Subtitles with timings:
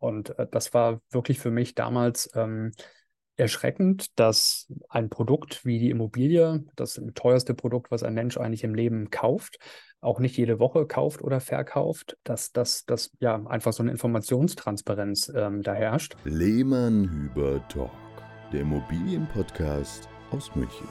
[0.00, 2.72] Und äh, das war wirklich für mich damals ähm,
[3.36, 8.74] erschreckend, dass ein Produkt wie die Immobilie, das teuerste Produkt, was ein Mensch eigentlich im
[8.74, 9.58] Leben kauft,
[10.00, 12.84] auch nicht jede Woche kauft oder verkauft, dass das
[13.20, 16.16] ja einfach so eine Informationstransparenz ähm, da herrscht.
[16.24, 17.90] Lehmann Hüber Talk,
[18.52, 20.86] der Immobilienpodcast aus München.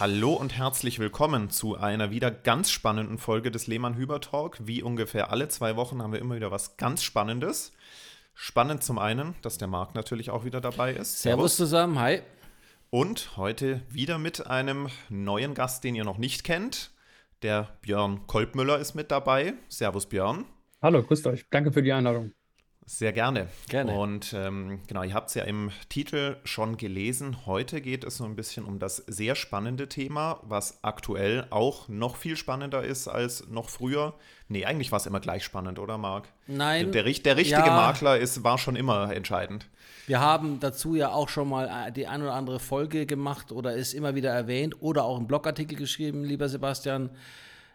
[0.00, 4.58] Hallo und herzlich willkommen zu einer wieder ganz spannenden Folge des Lehmann-Hüber-Talk.
[4.64, 7.72] Wie ungefähr alle zwei Wochen haben wir immer wieder was ganz Spannendes.
[8.32, 11.20] Spannend zum einen, dass der Marc natürlich auch wieder dabei ist.
[11.20, 12.20] Servus, Servus zusammen, hi.
[12.90, 16.92] Und heute wieder mit einem neuen Gast, den ihr noch nicht kennt.
[17.42, 19.54] Der Björn Kolbmüller ist mit dabei.
[19.68, 20.44] Servus Björn.
[20.80, 21.44] Hallo, grüßt euch.
[21.50, 22.30] Danke für die Einladung.
[22.88, 23.48] Sehr gerne.
[23.68, 23.92] Gerne.
[23.92, 27.44] Und ähm, genau, ihr habt es ja im Titel schon gelesen.
[27.44, 32.16] Heute geht es so ein bisschen um das sehr spannende Thema, was aktuell auch noch
[32.16, 34.14] viel spannender ist als noch früher.
[34.48, 36.28] Nee, eigentlich war es immer gleich spannend, oder Marc?
[36.46, 36.90] Nein.
[36.90, 39.66] Der, der richtige ja, Makler ist, war schon immer entscheidend.
[40.06, 43.74] Wir haben dazu ja auch schon mal äh, die ein oder andere Folge gemacht oder
[43.74, 47.10] ist immer wieder erwähnt oder auch einen Blogartikel geschrieben, lieber Sebastian.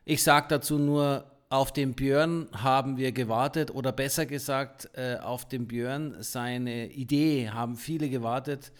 [0.06, 5.48] Ich sage dazu nur, auf den Björn haben wir gewartet oder besser gesagt, äh, auf
[5.48, 8.72] den Björn seine Idee haben viele gewartet.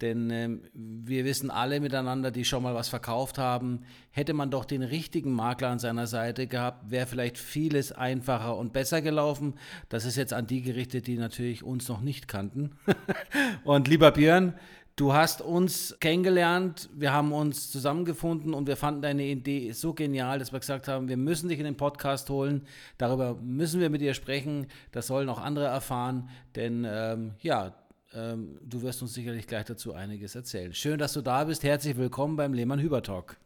[0.00, 4.64] Denn ähm, wir wissen alle miteinander, die schon mal was verkauft haben, hätte man doch
[4.64, 9.54] den richtigen Makler an seiner Seite gehabt, wäre vielleicht vieles einfacher und besser gelaufen.
[9.88, 12.70] Das ist jetzt an die gerichtet, die natürlich uns noch nicht kannten.
[13.64, 14.54] und lieber Björn,
[14.94, 20.38] Du hast uns kennengelernt, wir haben uns zusammengefunden und wir fanden deine Idee so genial,
[20.38, 22.66] dass wir gesagt haben, wir müssen dich in den Podcast holen.
[22.98, 24.66] Darüber müssen wir mit dir sprechen.
[24.90, 27.74] Das sollen auch andere erfahren, denn ähm, ja,
[28.12, 30.74] ähm, du wirst uns sicherlich gleich dazu einiges erzählen.
[30.74, 31.62] Schön, dass du da bist.
[31.62, 33.38] Herzlich willkommen beim Lehmann Hüber Talk.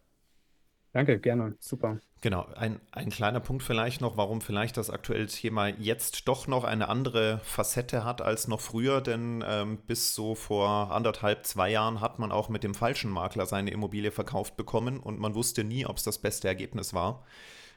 [0.97, 1.55] Danke, gerne.
[1.61, 1.99] Super.
[2.23, 6.65] Genau, ein, ein kleiner Punkt vielleicht noch, warum vielleicht das aktuelle Thema jetzt doch noch
[6.65, 12.01] eine andere Facette hat als noch früher, denn ähm, bis so vor anderthalb, zwei Jahren
[12.01, 15.85] hat man auch mit dem falschen Makler seine Immobilie verkauft bekommen und man wusste nie,
[15.85, 17.27] ob es das beste Ergebnis war.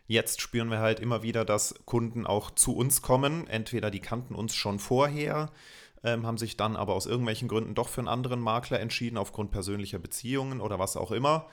[0.08, 3.48] Jetzt spüren wir halt immer wieder, dass Kunden auch zu uns kommen.
[3.48, 5.52] Entweder die kannten uns schon vorher,
[6.06, 9.52] ähm, haben sich dann aber aus irgendwelchen Gründen doch für einen anderen Makler entschieden, aufgrund
[9.52, 11.48] persönlicher Beziehungen oder was auch immer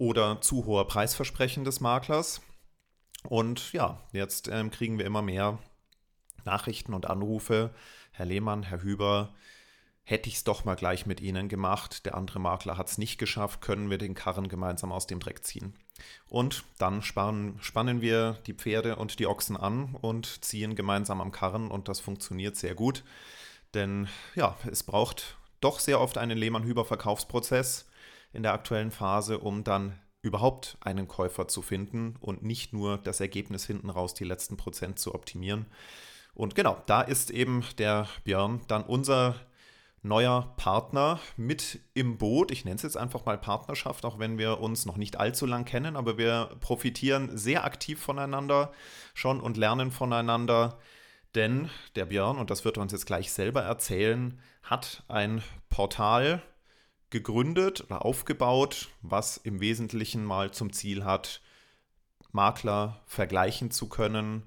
[0.00, 2.40] oder zu hoher Preisversprechen des Maklers.
[3.28, 5.58] Und ja, jetzt ähm, kriegen wir immer mehr
[6.46, 7.74] Nachrichten und Anrufe.
[8.10, 9.34] Herr Lehmann, Herr Hüber,
[10.02, 12.06] hätte ich es doch mal gleich mit Ihnen gemacht.
[12.06, 13.60] Der andere Makler hat es nicht geschafft.
[13.60, 15.74] Können wir den Karren gemeinsam aus dem Dreck ziehen?
[16.30, 21.30] Und dann spannen, spannen wir die Pferde und die Ochsen an und ziehen gemeinsam am
[21.30, 23.04] Karren und das funktioniert sehr gut.
[23.74, 27.89] Denn ja, es braucht doch sehr oft einen Lehmann-Hüber-Verkaufsprozess
[28.32, 33.20] in der aktuellen Phase, um dann überhaupt einen Käufer zu finden und nicht nur das
[33.20, 35.66] Ergebnis hinten raus, die letzten Prozent zu optimieren.
[36.34, 39.34] Und genau, da ist eben der Björn dann unser
[40.02, 42.50] neuer Partner mit im Boot.
[42.50, 45.64] Ich nenne es jetzt einfach mal Partnerschaft, auch wenn wir uns noch nicht allzu lang
[45.64, 48.72] kennen, aber wir profitieren sehr aktiv voneinander
[49.14, 50.78] schon und lernen voneinander.
[51.34, 56.42] Denn der Björn, und das wird er uns jetzt gleich selber erzählen, hat ein Portal
[57.10, 61.40] gegründet oder aufgebaut, was im Wesentlichen mal zum Ziel hat,
[62.32, 64.44] Makler vergleichen zu können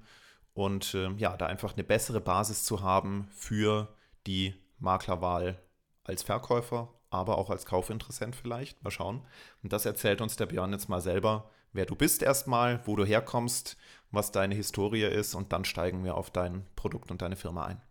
[0.54, 3.94] und äh, ja, da einfach eine bessere Basis zu haben für
[4.26, 5.60] die Maklerwahl
[6.04, 8.82] als Verkäufer, aber auch als Kaufinteressent vielleicht.
[8.82, 9.22] Mal schauen.
[9.62, 13.04] Und das erzählt uns der Björn jetzt mal selber, wer du bist erstmal, wo du
[13.04, 13.76] herkommst,
[14.10, 17.82] was deine Historie ist und dann steigen wir auf dein Produkt und deine Firma ein.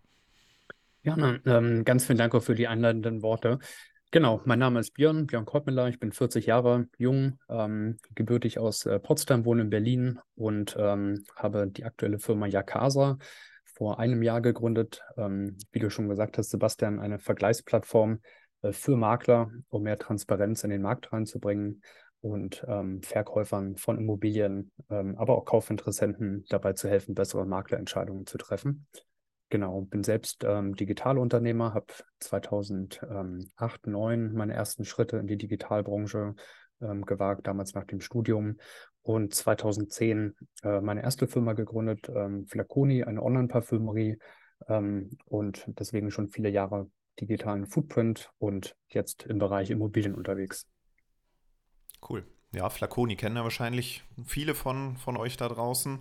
[1.04, 3.60] Ja, ähm, ganz vielen Dank auch für die einleitenden Worte.
[4.14, 5.88] Genau, mein Name ist Björn, Björn Kortmüller.
[5.88, 11.24] Ich bin 40 Jahre jung, ähm, gebürtig aus äh, Potsdam, wohne in Berlin und ähm,
[11.36, 13.18] habe die aktuelle Firma Yakasa
[13.66, 15.02] vor einem Jahr gegründet.
[15.18, 18.20] Ähm, wie du schon gesagt hast, Sebastian, eine Vergleichsplattform
[18.62, 21.82] äh, für Makler, um mehr Transparenz in den Markt reinzubringen
[22.22, 28.38] und ähm, Verkäufern von Immobilien, ähm, aber auch Kaufinteressenten dabei zu helfen, bessere Maklerentscheidungen zu
[28.38, 28.86] treffen.
[29.54, 31.86] Genau, bin selbst ähm, Digitalunternehmer, habe
[32.22, 33.04] 2008,
[33.56, 36.34] 2009 meine ersten Schritte in die Digitalbranche
[36.82, 38.58] ähm, gewagt, damals nach dem Studium.
[39.04, 40.34] Und 2010
[40.64, 44.18] äh, meine erste Firma gegründet, ähm, Flaconi, eine Online-Parfümerie.
[44.68, 46.90] Ähm, und deswegen schon viele Jahre
[47.22, 50.66] digitalen Footprint und jetzt im Bereich Immobilien unterwegs.
[52.10, 52.26] Cool.
[52.54, 56.00] Ja, Flaconi kennen ja wahrscheinlich viele von, von euch da draußen.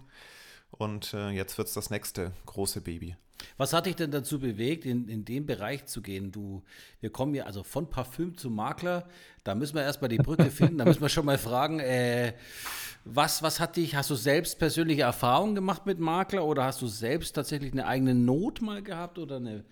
[0.71, 3.15] und äh, jetzt wird es das nächste große Baby.
[3.57, 6.33] Was hat dich denn dazu bewegt, in, in den Bereich zu gehen?
[6.33, 6.63] Du,
[7.01, 9.09] wir kommen ja also von Parfüm zu Makler.
[9.45, 10.79] Da müssen wir erstmal die Brücke finden.
[10.79, 12.35] Da müssen wir schon mal fragen, äh,
[13.05, 16.87] was, was hat dich, hast du selbst persönliche Erfahrungen gemacht mit Makler oder hast du
[16.87, 19.65] selbst tatsächlich eine eigene Not mal gehabt oder eine,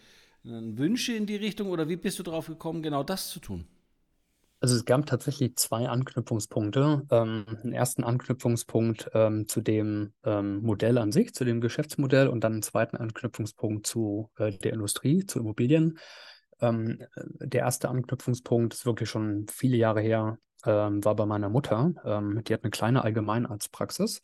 [0.44, 3.66] eine Wünsche in die Richtung oder wie bist du darauf gekommen, genau das zu tun?
[4.60, 7.06] Also es gab tatsächlich zwei Anknüpfungspunkte.
[7.10, 12.44] Ähm, einen ersten Anknüpfungspunkt ähm, zu dem ähm, Modell an sich, zu dem Geschäftsmodell und
[12.44, 15.98] dann einen zweiten Anknüpfungspunkt zu äh, der Industrie, zu Immobilien.
[16.60, 17.02] Ähm,
[17.40, 20.36] der erste Anknüpfungspunkt ist wirklich schon viele Jahre her,
[20.66, 21.94] ähm, war bei meiner Mutter.
[22.04, 24.20] Ähm, die hat eine kleine Allgemeinarztpraxis äh,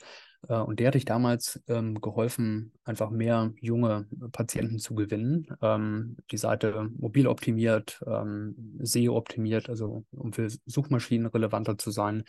[0.49, 5.49] und der hatte ich damals ähm, geholfen, einfach mehr junge Patienten zu gewinnen.
[5.61, 12.25] Ähm, die Seite mobil optimiert, ähm, SEO optimiert, also um für Suchmaschinen relevanter zu sein.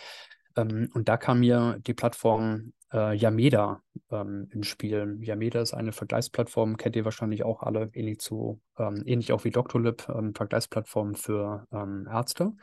[0.55, 3.81] Ähm, und da kam mir die Plattform äh, Yameda
[4.11, 5.19] ähm, ins Spiel.
[5.21, 9.51] Yameda ist eine Vergleichsplattform, kennt ihr wahrscheinlich auch alle, ähnlich, zu, ähm, ähnlich auch wie
[9.51, 10.01] Doctolib,
[10.33, 12.53] Vergleichsplattform für Ärzte.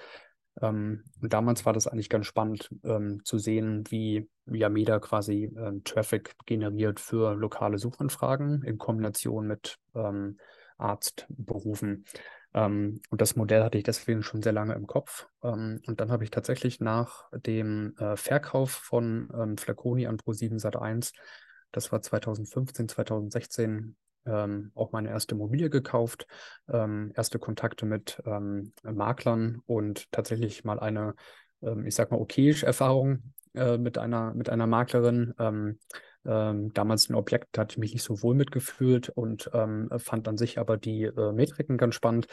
[0.60, 5.82] Ähm, und damals war das eigentlich ganz spannend ähm, zu sehen, wie Yameda quasi ähm,
[5.84, 10.38] Traffic generiert für lokale Suchanfragen in Kombination mit ähm,
[10.78, 12.04] Arztberufen.
[12.54, 15.26] Ähm, und das Modell hatte ich deswegen schon sehr lange im Kopf.
[15.42, 20.60] Ähm, und dann habe ich tatsächlich nach dem äh, Verkauf von ähm, Flaconi an Pro7
[20.60, 21.12] Sat1,
[21.72, 26.26] das war 2015, 2016, ähm, auch meine erste Immobilie gekauft,
[26.68, 31.14] ähm, erste Kontakte mit ähm, Maklern und tatsächlich mal eine,
[31.62, 35.34] ähm, ich sag mal, okayisch Erfahrung äh, mit einer, mit einer Maklerin.
[35.38, 35.78] Ähm,
[36.26, 39.50] ähm, damals ein Objekt, da hatte ich mich nicht so wohl mitgefühlt und
[39.98, 42.28] fand an sich aber die äh, Metriken ganz spannend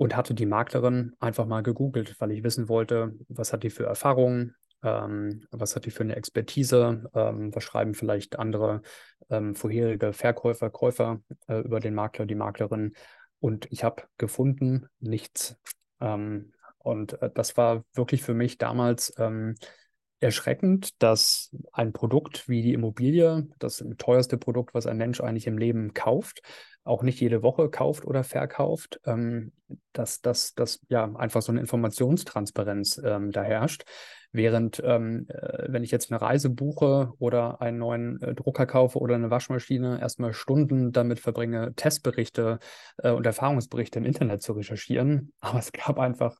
[0.00, 3.84] und hatte die Maklerin einfach mal gegoogelt, weil ich wissen wollte, was hat die für
[3.84, 7.10] Erfahrungen, ähm, was hat die für eine Expertise?
[7.14, 8.82] Ähm, was schreiben vielleicht andere
[9.28, 12.94] ähm, vorherige Verkäufer, Käufer äh, über den Makler, die Maklerin?
[13.40, 15.56] Und ich habe gefunden, nichts.
[16.00, 19.54] Ähm, und äh, das war wirklich für mich damals ähm,
[20.20, 25.58] erschreckend, dass ein Produkt wie die Immobilie, das teuerste Produkt, was ein Mensch eigentlich im
[25.58, 26.42] Leben kauft,
[26.84, 29.52] auch nicht jede Woche kauft oder verkauft, ähm,
[29.92, 33.84] dass das ja einfach so eine Informationstransparenz ähm, da herrscht.
[34.32, 38.98] Während, ähm, äh, wenn ich jetzt eine Reise buche oder einen neuen äh, Drucker kaufe
[38.98, 42.60] oder eine Waschmaschine, erstmal Stunden damit verbringe, Testberichte
[42.98, 45.32] äh, und Erfahrungsberichte im Internet zu recherchieren.
[45.40, 46.36] Aber es gab einfach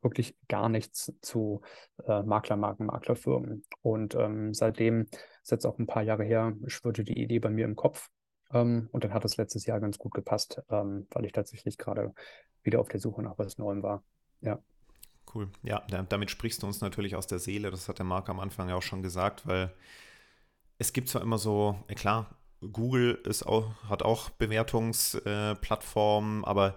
[0.00, 1.62] wirklich gar nichts zu
[2.06, 3.64] äh, Maklermarken, Maklerfirmen.
[3.82, 5.06] Und ähm, seitdem,
[5.42, 8.08] ist jetzt auch ein paar Jahre her, schwirrte die Idee bei mir im Kopf.
[8.52, 12.14] Ähm, und dann hat es letztes Jahr ganz gut gepasst, ähm, weil ich tatsächlich gerade
[12.62, 14.02] wieder auf der Suche nach was Neuem war.
[14.40, 14.58] Ja.
[15.34, 15.48] Cool.
[15.62, 17.70] Ja, damit sprichst du uns natürlich aus der Seele.
[17.70, 19.72] Das hat der Marc am Anfang ja auch schon gesagt, weil
[20.78, 26.76] es gibt zwar immer so, ja klar, Google ist auch, hat auch Bewertungsplattformen, äh, aber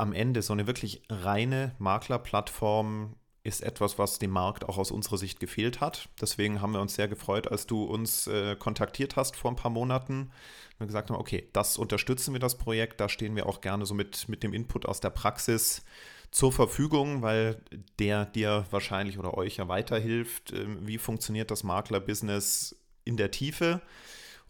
[0.00, 5.16] am Ende so eine wirklich reine Maklerplattform ist etwas, was dem Markt auch aus unserer
[5.16, 6.08] Sicht gefehlt hat.
[6.20, 9.70] Deswegen haben wir uns sehr gefreut, als du uns äh, kontaktiert hast vor ein paar
[9.70, 10.30] Monaten.
[10.78, 13.94] Wir gesagt haben, okay, das unterstützen wir das Projekt, da stehen wir auch gerne so
[13.94, 15.84] mit, mit dem Input aus der Praxis
[16.30, 17.62] zur Verfügung, weil
[17.98, 23.80] der dir wahrscheinlich oder euch ja weiterhilft, ähm, wie funktioniert das Maklerbusiness in der Tiefe.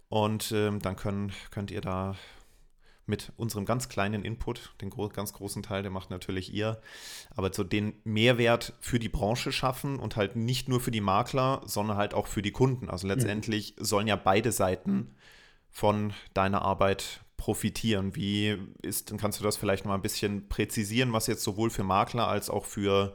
[0.09, 2.17] Und ähm, dann können, könnt ihr da
[3.11, 6.81] mit unserem ganz kleinen Input, den gro ganz großen Teil, der macht natürlich ihr,
[7.37, 11.61] aber so den Mehrwert für die Branche schaffen und halt nicht nur für die Makler,
[11.67, 12.89] sondern halt auch für die Kunden.
[12.89, 13.85] Also letztendlich mhm.
[13.85, 15.15] sollen ja beide Seiten
[15.69, 18.15] von deiner Arbeit profitieren?
[18.15, 21.85] Wie ist, kannst du das vielleicht noch mal ein bisschen präzisieren, was jetzt sowohl für
[21.85, 23.15] Makler als auch für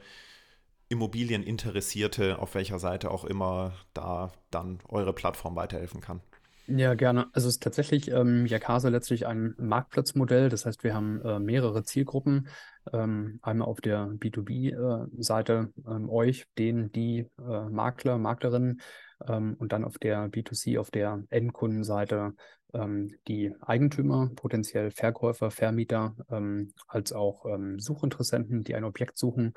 [0.90, 6.22] Immobilieninteressierte, auf welcher Seite auch immer, da dann eure Plattform weiterhelfen kann?
[6.68, 7.28] Ja, gerne.
[7.34, 10.50] Also es ist tatsächlich ähm, Yakasa letztlich ein Marktplatzmodell.
[10.50, 12.48] Das heißt, wir haben äh, mehrere Zielgruppen.
[12.92, 18.82] Ähm, einmal auf der B2B-Seite äh, ähm, euch, den, die äh, Makler, Maklerinnen
[19.28, 22.34] ähm, und dann auf der B2C, auf der Endkundenseite
[22.74, 27.46] ähm, die Eigentümer, potenziell Verkäufer, Vermieter, ähm, als auch
[27.78, 29.54] Suchinteressenten, die ein Objekt suchen.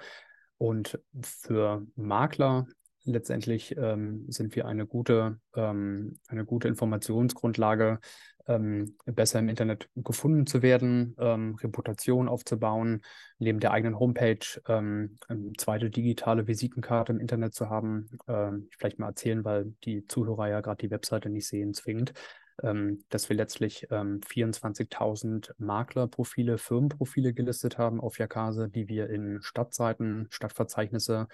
[0.59, 2.67] Und für Makler
[3.13, 8.01] letztendlich ähm, sind wir eine gute, ähm, eine gute Informationsgrundlage,
[8.49, 13.03] ähm, besser im Internet gefunden zu werden, ähm, Reputation aufzubauen,
[13.39, 18.09] neben der eigenen Homepage ähm, eine zweite digitale Visitenkarte im Internet zu haben.
[18.27, 22.13] Ähm, vielleicht mal erzählen, weil die Zuhörer ja gerade die Webseite nicht sehen zwingend.
[22.61, 31.29] dass wir letztlich 24.000 Maklerprofile, Firmenprofile gelistet haben auf Jakase, die wir in Stadtseiten, Stadtverzeichnisse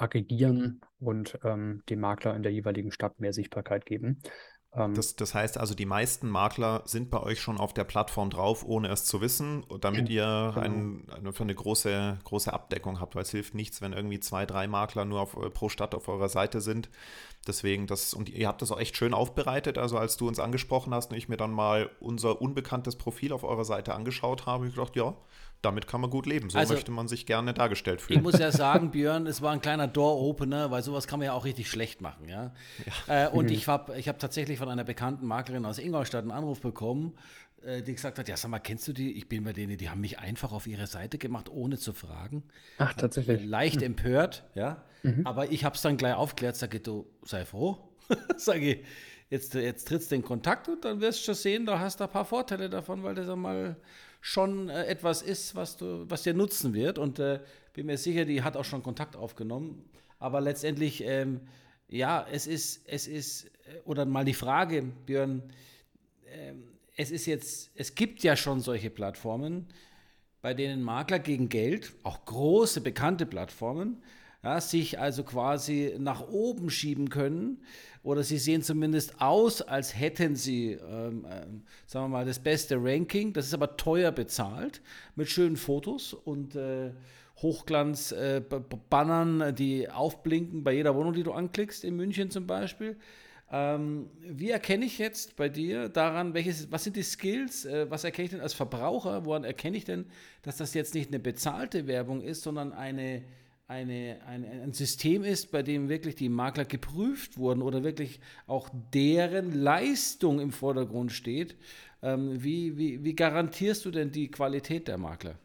[0.00, 4.22] aggregieren und ähm, dem Makler in der jeweiligen Stadt mehr Sichtbarkeit geben.
[4.72, 8.30] Ähm, das, das, heißt also, die meisten Makler sind bei euch schon auf der Plattform
[8.30, 10.60] drauf, ohne es zu wissen, damit ihr genau.
[10.60, 14.68] ein, eine, eine große, große Abdeckung habt, weil es hilft nichts, wenn irgendwie zwei, drei
[14.68, 16.88] Makler nur auf, pro Stadt auf eurer Seite sind.
[17.46, 19.76] Deswegen, das, und ihr habt das auch echt schön aufbereitet.
[19.76, 23.42] Also, als du uns angesprochen hast und ich mir dann mal unser unbekanntes Profil auf
[23.42, 25.16] eurer Seite angeschaut habe, habe ich gedacht, ja,
[25.62, 26.50] damit kann man gut leben.
[26.50, 28.18] So also, möchte man sich gerne dargestellt fühlen.
[28.18, 31.32] Ich muss ja sagen, Björn, es war ein kleiner Door-Opener, weil sowas kann man ja
[31.32, 32.28] auch richtig schlecht machen.
[32.28, 32.52] Ja?
[33.06, 33.26] ja.
[33.26, 33.52] Äh, und mhm.
[33.52, 37.14] ich habe ich hab tatsächlich von einer bekannten Maklerin aus Ingolstadt einen Anruf bekommen,
[37.62, 39.12] äh, die gesagt hat, ja sag mal, kennst du die?
[39.12, 42.44] Ich bin bei denen, die haben mich einfach auf ihre Seite gemacht, ohne zu fragen.
[42.78, 43.44] Ach, tatsächlich.
[43.44, 43.86] Leicht mhm.
[43.86, 44.82] empört, ja.
[45.02, 45.26] Mhm.
[45.26, 47.78] Aber ich habe es dann gleich aufgeklärt, sage du, sei froh.
[48.36, 48.84] sage ich,
[49.28, 52.04] jetzt, jetzt trittst du in Kontakt und dann wirst du schon sehen, da hast du
[52.04, 53.76] ein paar Vorteile davon, weil das einmal
[54.20, 56.98] schon äh, etwas ist, was, du, was dir nutzen wird.
[56.98, 57.40] Und äh,
[57.72, 59.84] bin mir sicher, die hat auch schon Kontakt aufgenommen.
[60.18, 61.40] Aber letztendlich, ähm,
[61.88, 65.42] ja, es ist, es ist, äh, oder mal die Frage, Björn,
[66.26, 66.64] ähm,
[66.96, 69.66] es ist jetzt, es gibt ja schon solche Plattformen,
[70.42, 74.02] bei denen Makler gegen Geld, auch große bekannte Plattformen,
[74.42, 77.62] ja, sich also quasi nach oben schieben können
[78.02, 81.46] oder sie sehen zumindest aus, als hätten sie, ähm, äh,
[81.86, 83.34] sagen wir mal, das beste Ranking.
[83.34, 84.80] Das ist aber teuer bezahlt
[85.14, 86.92] mit schönen Fotos und äh,
[87.42, 92.96] Hochglanz-Bannern, äh, die aufblinken bei jeder Wohnung, die du anklickst, in München zum Beispiel.
[93.52, 98.04] Ähm, wie erkenne ich jetzt bei dir daran, welches, was sind die Skills, äh, was
[98.04, 100.06] erkenne ich denn als Verbraucher, woran erkenne ich denn,
[100.42, 103.24] dass das jetzt nicht eine bezahlte Werbung ist, sondern eine
[103.70, 108.68] eine, ein, ein System ist, bei dem wirklich die Makler geprüft wurden oder wirklich auch
[108.92, 111.54] deren Leistung im Vordergrund steht.
[112.02, 115.38] Ähm, wie, wie, wie garantierst du denn die Qualität der Makler?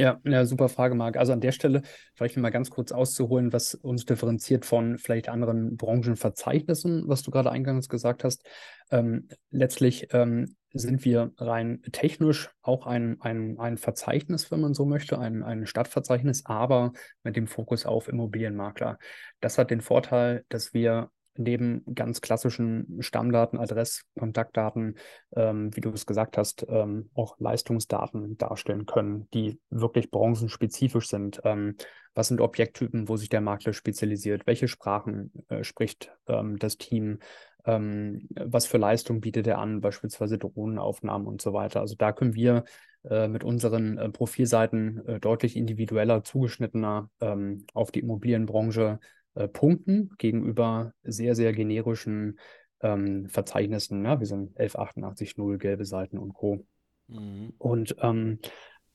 [0.00, 1.18] Ja, ja, super Frage, Marc.
[1.18, 1.82] Also an der Stelle
[2.14, 7.50] vielleicht mal ganz kurz auszuholen, was uns differenziert von vielleicht anderen Branchenverzeichnissen, was du gerade
[7.50, 8.48] eingangs gesagt hast.
[8.90, 14.86] Ähm, letztlich ähm, sind wir rein technisch auch ein, ein, ein Verzeichnis, wenn man so
[14.86, 18.96] möchte, ein, ein Stadtverzeichnis, aber mit dem Fokus auf Immobilienmakler.
[19.40, 24.96] Das hat den Vorteil, dass wir neben ganz klassischen Stammdaten, Adress, Kontaktdaten,
[25.34, 31.40] ähm, wie du es gesagt hast, ähm, auch Leistungsdaten darstellen können, die wirklich branchenspezifisch sind.
[31.44, 31.76] Ähm,
[32.14, 34.46] was sind Objekttypen, wo sich der Makler spezialisiert?
[34.46, 37.18] Welche Sprachen äh, spricht ähm, das Team?
[37.64, 41.80] Ähm, was für Leistung bietet er an, beispielsweise Drohnenaufnahmen und so weiter?
[41.80, 42.64] Also da können wir
[43.04, 48.98] äh, mit unseren äh, Profilseiten äh, deutlich individueller, zugeschnittener ähm, auf die Immobilienbranche
[49.34, 52.38] äh, Punkten gegenüber sehr, sehr generischen
[52.80, 54.20] ähm, Verzeichnissen, ne?
[54.20, 56.64] wie so ein 11880, gelbe Seiten und Co.
[57.08, 57.52] Mhm.
[57.58, 58.38] Und ähm,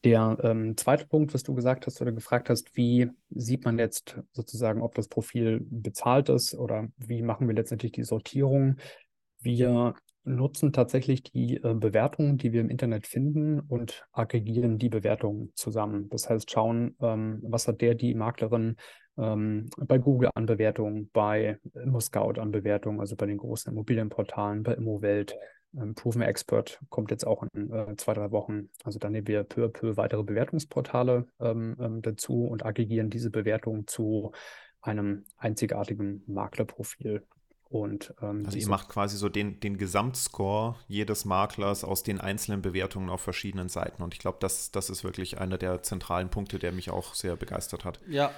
[0.04, 4.20] der ähm, zweite Punkt, was du gesagt hast oder gefragt hast, wie sieht man jetzt
[4.34, 8.77] sozusagen, ob das Profil bezahlt ist oder wie machen wir letztendlich die Sortierung?
[9.39, 15.51] Wir nutzen tatsächlich die äh, Bewertungen, die wir im Internet finden und aggregieren die Bewertungen
[15.56, 16.10] zusammen.
[16.10, 18.75] Das heißt, schauen, ähm, was hat der, die Maklerin
[19.17, 24.74] ähm, bei Google an Bewertungen, bei ImmoScout an Bewertungen, also bei den großen Immobilienportalen, bei
[24.74, 25.36] Immowelt.
[25.77, 28.69] Ähm, Proven Expert kommt jetzt auch in äh, zwei, drei Wochen.
[28.84, 33.29] Also dann nehmen wir peu à peu weitere Bewertungsportale ähm, ähm, dazu und aggregieren diese
[33.29, 34.31] Bewertungen zu
[34.81, 37.24] einem einzigartigen Maklerprofil.
[37.67, 42.62] Und, ähm, also ihr macht quasi so den, den Gesamtscore jedes Maklers aus den einzelnen
[42.62, 44.03] Bewertungen auf verschiedenen Seiten.
[44.03, 47.36] Und ich glaube, das, das ist wirklich einer der zentralen Punkte, der mich auch sehr
[47.36, 48.00] begeistert hat.
[48.07, 48.31] Ja,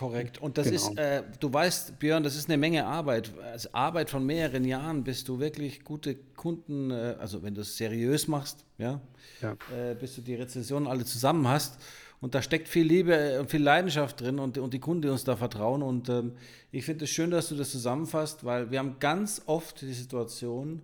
[0.00, 0.38] Korrekt.
[0.38, 0.76] Und das genau.
[0.76, 3.32] ist, äh, du weißt, Björn, das ist eine Menge Arbeit.
[3.52, 7.76] Als Arbeit von mehreren Jahren, bis du wirklich gute Kunden, äh, also wenn du es
[7.76, 9.02] seriös machst, ja,
[9.42, 9.58] ja.
[9.76, 11.78] Äh, bis du die Rezensionen alle zusammen hast.
[12.22, 15.24] Und da steckt viel Liebe und viel Leidenschaft drin und, und die Kunden, die uns
[15.24, 15.82] da vertrauen.
[15.82, 16.32] Und ähm,
[16.72, 20.80] ich finde es schön, dass du das zusammenfasst, weil wir haben ganz oft die Situation,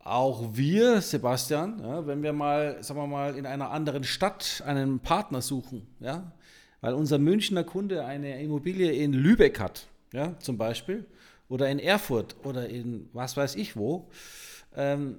[0.00, 4.98] auch wir, Sebastian, ja, wenn wir mal, sagen wir mal, in einer anderen Stadt einen
[4.98, 6.32] Partner suchen, ja,
[6.82, 11.06] weil unser Münchner Kunde eine Immobilie in Lübeck hat, ja, zum Beispiel,
[11.48, 14.10] oder in Erfurt oder in was weiß ich wo,
[14.76, 15.16] ähm,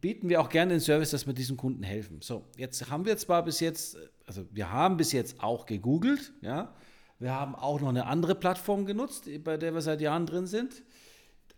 [0.00, 2.18] bieten wir auch gerne den Service, dass wir diesen Kunden helfen.
[2.22, 6.72] So, jetzt haben wir zwar bis jetzt, also wir haben bis jetzt auch gegoogelt, ja,
[7.18, 10.84] wir haben auch noch eine andere Plattform genutzt, bei der wir seit Jahren drin sind,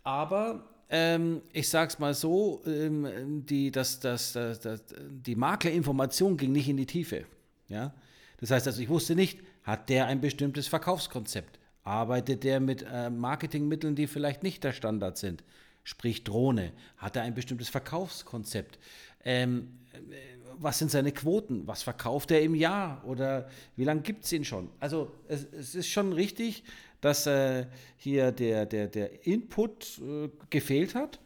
[0.03, 6.37] aber ähm, ich sage es mal so, ähm, die, das, das, das, das, die Maklerinformation
[6.37, 7.25] ging nicht in die Tiefe.
[7.67, 7.93] Ja?
[8.41, 11.59] Das heißt also, ich wusste nicht, hat der ein bestimmtes Verkaufskonzept?
[11.83, 15.43] Arbeitet der mit äh, Marketingmitteln, die vielleicht nicht der Standard sind?
[15.83, 16.73] Sprich Drohne.
[16.97, 18.77] Hat er ein bestimmtes Verkaufskonzept?
[19.23, 19.97] Ähm, äh,
[20.57, 21.65] was sind seine Quoten?
[21.67, 23.03] Was verkauft er im Jahr?
[23.05, 24.69] Oder wie lange gibt es ihn schon?
[24.79, 26.63] Also es, es, ist schon richtig,
[26.99, 27.65] dass äh,
[27.97, 31.19] hier der, der, der Input äh, gefehlt hat.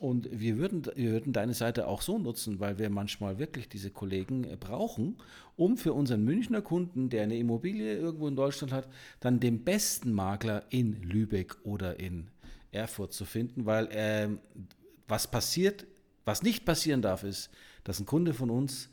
[0.00, 3.90] Und wir würden, wir würden deine Seite auch so nutzen, weil wir manchmal wirklich diese
[3.90, 5.16] Kollegen äh, brauchen,
[5.56, 8.88] um für unseren Münchner Kunden, der eine Immobilie irgendwo in Deutschland hat,
[9.20, 12.28] dann den besten Makler in Lübeck oder in
[12.70, 14.28] Erfurt zu finden, weil äh,
[15.08, 15.86] was passiert,
[16.24, 17.50] was nicht passieren darf, ist,
[17.82, 18.90] dass ein Kunde von uns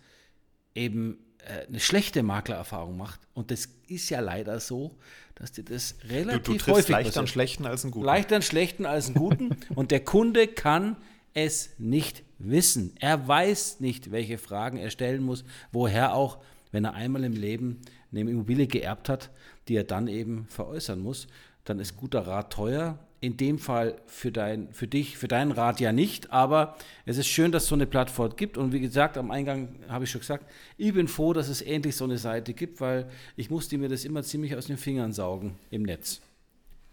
[0.73, 3.19] eben eine schlechte Maklererfahrung macht.
[3.33, 4.95] Und das ist ja leider so,
[5.35, 8.05] dass dir das relativ du, du häufig leichter einen schlechten als einen guten.
[8.05, 9.57] Leichter einen schlechten als einen guten.
[9.75, 10.97] und der Kunde kann
[11.33, 12.95] es nicht wissen.
[12.99, 16.37] Er weiß nicht, welche Fragen er stellen muss, woher auch,
[16.71, 19.29] wenn er einmal im Leben eine Immobilie geerbt hat,
[19.67, 21.27] die er dann eben veräußern muss,
[21.65, 25.79] dann ist guter Rat teuer in dem Fall für, dein, für dich, für deinen Rat
[25.79, 29.17] ja nicht, aber es ist schön, dass es so eine Plattform gibt und wie gesagt,
[29.17, 30.45] am Eingang habe ich schon gesagt,
[30.77, 34.05] ich bin froh, dass es endlich so eine Seite gibt, weil ich musste mir das
[34.05, 36.21] immer ziemlich aus den Fingern saugen im Netz.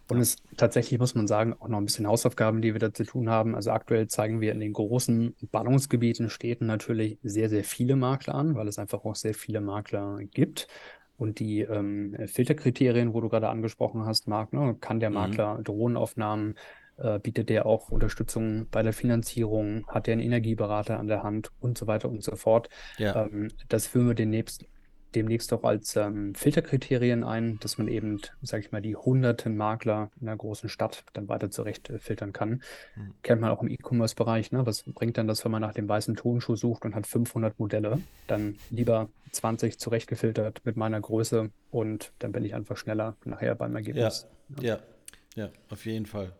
[0.09, 3.05] Und es tatsächlich, muss man sagen, auch noch ein bisschen Hausaufgaben, die wir da zu
[3.05, 3.55] tun haben.
[3.55, 8.55] Also aktuell zeigen wir in den großen Ballungsgebieten, Städten natürlich sehr, sehr viele Makler an,
[8.55, 10.67] weil es einfach auch sehr viele Makler gibt.
[11.17, 15.15] Und die ähm, Filterkriterien, wo du gerade angesprochen hast, Marc, ne, kann der mhm.
[15.15, 15.65] Makler mhm.
[15.65, 16.55] Drohnenaufnahmen,
[16.99, 21.51] äh, bietet der auch Unterstützung bei der Finanzierung, hat der einen Energieberater an der Hand
[21.61, 22.69] und so weiter und so fort.
[22.99, 23.27] Ja.
[23.27, 24.67] Ähm, das führen wir demnächst
[25.15, 30.11] demnächst auch als ähm, Filterkriterien ein, dass man eben, sage ich mal, die hunderten Makler
[30.21, 32.63] in einer großen Stadt dann weiter zurecht äh, filtern kann.
[32.97, 33.15] Mhm.
[33.23, 34.53] Kennt man auch im E-Commerce-Bereich.
[34.53, 34.67] Ne?
[34.67, 38.01] Was bringt dann das, wenn man nach dem weißen Tonschuh sucht und hat 500 Modelle?
[38.27, 43.75] Dann lieber 20 zurechtgefiltert mit meiner Größe und dann bin ich einfach schneller nachher beim
[43.75, 44.27] Ergebnis.
[44.61, 44.79] Ja, ja,
[45.35, 46.33] ja, auf jeden Fall.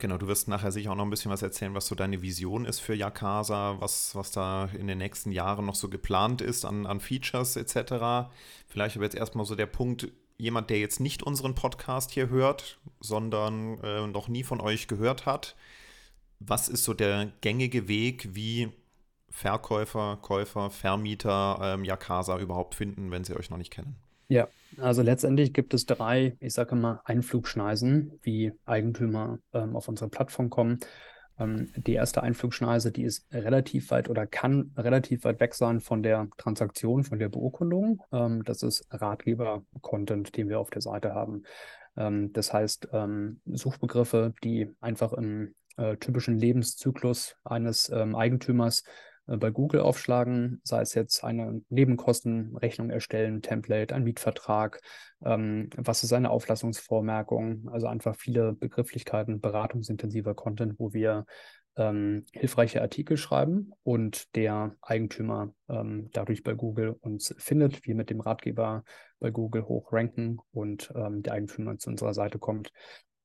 [0.00, 2.64] Genau, du wirst nachher sicher auch noch ein bisschen was erzählen, was so deine Vision
[2.66, 6.86] ist für Yakasa, was, was da in den nächsten Jahren noch so geplant ist an,
[6.86, 8.30] an Features etc.
[8.68, 12.78] Vielleicht aber jetzt erstmal so der Punkt, jemand, der jetzt nicht unseren Podcast hier hört,
[13.00, 15.56] sondern äh, noch nie von euch gehört hat.
[16.38, 18.70] Was ist so der gängige Weg, wie
[19.30, 23.96] Verkäufer, Käufer, Vermieter ähm, Yakasa überhaupt finden, wenn sie euch noch nicht kennen?
[24.28, 30.10] Ja, also letztendlich gibt es drei, ich sage mal, Einflugschneisen, wie Eigentümer ähm, auf unsere
[30.10, 30.80] Plattform kommen.
[31.38, 36.02] Ähm, die erste Einflugschneise, die ist relativ weit oder kann relativ weit weg sein von
[36.02, 38.02] der Transaktion, von der Beurkundung.
[38.12, 41.44] Ähm, das ist Ratgeber-Content, den wir auf der Seite haben.
[41.96, 49.07] Ähm, das heißt, ähm, Suchbegriffe, die einfach im äh, typischen Lebenszyklus eines ähm, Eigentümers äh,
[49.36, 54.80] bei Google aufschlagen, sei es jetzt eine Nebenkostenrechnung erstellen, Template, ein Mietvertrag,
[55.24, 61.26] ähm, was ist eine Auflassungsvormerkung, also einfach viele Begrifflichkeiten, beratungsintensiver Content, wo wir
[61.76, 68.10] ähm, hilfreiche Artikel schreiben und der Eigentümer ähm, dadurch bei Google uns findet, wir mit
[68.10, 68.82] dem Ratgeber
[69.20, 72.72] bei Google hoch ranken und ähm, der Eigentümer zu unserer Seite kommt.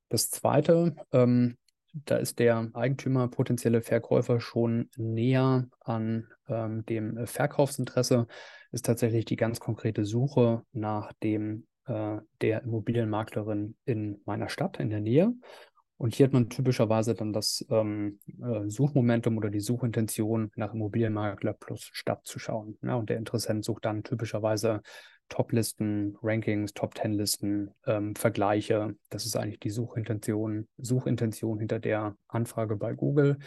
[0.09, 1.57] Das zweite, ähm,
[1.93, 8.27] da ist der Eigentümer, potenzielle Verkäufer schon näher an ähm, dem Verkaufsinteresse,
[8.71, 14.89] ist tatsächlich die ganz konkrete Suche nach dem äh, der Immobilienmaklerin in meiner Stadt, in
[14.89, 15.33] der Nähe.
[15.97, 21.53] Und hier hat man typischerweise dann das ähm, äh, Suchmomentum oder die Suchintention nach Immobilienmakler
[21.53, 22.77] plus Stadt zu schauen.
[22.81, 24.81] Ja, und der Interessent sucht dann typischerweise
[25.29, 28.95] Top-Listen, Rankings, Top-10-Listen, ähm, Vergleiche.
[29.09, 33.37] Das ist eigentlich die Suchintention, Suchintention hinter der Anfrage bei Google.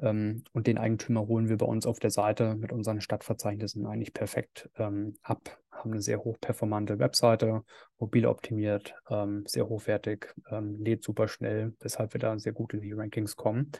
[0.00, 4.12] Ähm, und den Eigentümer holen wir bei uns auf der Seite mit unseren Stadtverzeichnissen eigentlich
[4.12, 5.58] perfekt ähm, ab.
[5.70, 7.62] Haben eine sehr hochperformante Webseite,
[7.98, 12.80] mobil optimiert, ähm, sehr hochwertig, ähm, lädt super schnell, weshalb wir da sehr gut in
[12.80, 13.70] die Rankings kommen.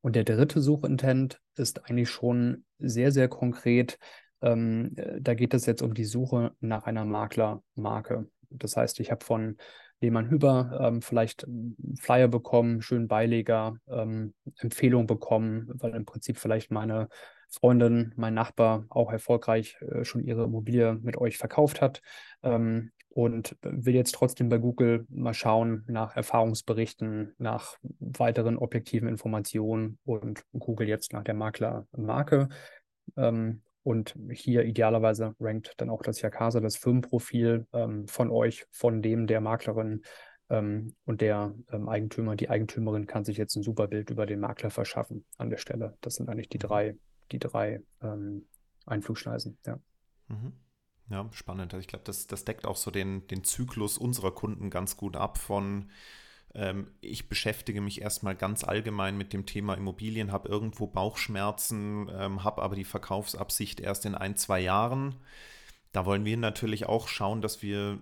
[0.00, 3.98] Und der dritte Suchintent ist eigentlich schon sehr, sehr konkret
[4.42, 8.28] ähm, äh, da geht es jetzt um die Suche nach einer Maklermarke.
[8.50, 9.56] Das heißt, ich habe von
[10.00, 11.46] Lehmann Hüber ähm, vielleicht
[12.00, 17.08] Flyer bekommen, schönen Beileger, ähm, Empfehlung bekommen, weil im Prinzip vielleicht meine
[17.50, 22.02] Freundin, mein Nachbar auch erfolgreich äh, schon ihre Immobilie mit euch verkauft hat
[22.42, 29.98] ähm, und will jetzt trotzdem bei Google mal schauen nach Erfahrungsberichten, nach weiteren objektiven Informationen
[30.04, 32.50] und Google jetzt nach der Maklermarke.
[33.16, 39.02] Ähm, und hier idealerweise rankt dann auch das Yakasa, das Firmenprofil ähm, von euch, von
[39.02, 40.02] dem der Maklerin
[40.50, 42.36] ähm, und der ähm, Eigentümer.
[42.36, 45.96] Die Eigentümerin kann sich jetzt ein super Bild über den Makler verschaffen an der Stelle.
[46.00, 46.68] Das sind eigentlich die mhm.
[46.68, 46.96] drei,
[47.32, 48.46] die drei ähm,
[48.86, 49.58] Einflugschneisen.
[49.66, 49.78] Ja.
[50.28, 50.52] Mhm.
[51.10, 51.72] Ja, spannend.
[51.72, 55.16] Also ich glaube, das, das deckt auch so den, den Zyklus unserer Kunden ganz gut
[55.16, 55.90] ab von
[57.00, 62.62] ich beschäftige mich erstmal ganz allgemein mit dem Thema Immobilien, habe irgendwo Bauchschmerzen, ähm, habe
[62.62, 65.14] aber die Verkaufsabsicht erst in ein, zwei Jahren.
[65.92, 67.98] Da wollen wir natürlich auch schauen, dass wir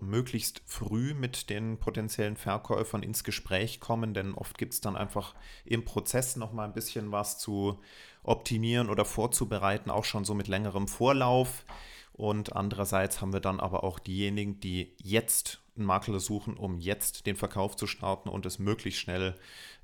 [0.00, 5.34] möglichst früh mit den potenziellen Verkäufern ins Gespräch kommen, denn oft gibt es dann einfach
[5.64, 7.80] im Prozess noch mal ein bisschen was zu
[8.22, 11.64] optimieren oder vorzubereiten, auch schon so mit längerem Vorlauf.
[12.12, 17.26] Und andererseits haben wir dann aber auch diejenigen, die jetzt einen Makler suchen, um jetzt
[17.26, 19.34] den Verkauf zu starten und es möglichst schnell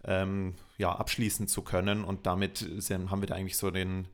[0.05, 2.05] ähm, ja, abschließen zu können.
[2.05, 4.07] Und damit sind, haben wir da eigentlich so den,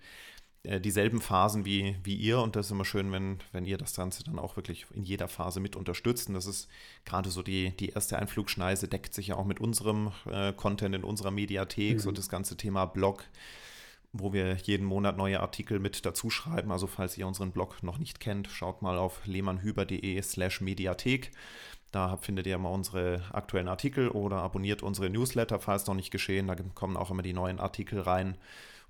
[0.62, 2.40] äh, dieselben Phasen wie, wie ihr.
[2.40, 5.26] Und das ist immer schön, wenn, wenn ihr das Ganze dann auch wirklich in jeder
[5.26, 6.28] Phase mit unterstützt.
[6.28, 6.68] Und das ist
[7.04, 11.04] gerade so die, die erste Einflugschneise, deckt sich ja auch mit unserem äh, Content in
[11.04, 11.98] unserer Mediathek, mhm.
[11.98, 13.24] so das ganze Thema Blog
[14.14, 16.70] wo wir jeden Monat neue Artikel mit dazu schreiben.
[16.70, 21.32] Also falls ihr unseren Blog noch nicht kennt, schaut mal auf lehmannhüber.de slash Mediathek.
[21.90, 26.46] Da findet ihr mal unsere aktuellen Artikel oder abonniert unsere Newsletter, falls noch nicht geschehen.
[26.46, 28.38] Da kommen auch immer die neuen Artikel rein.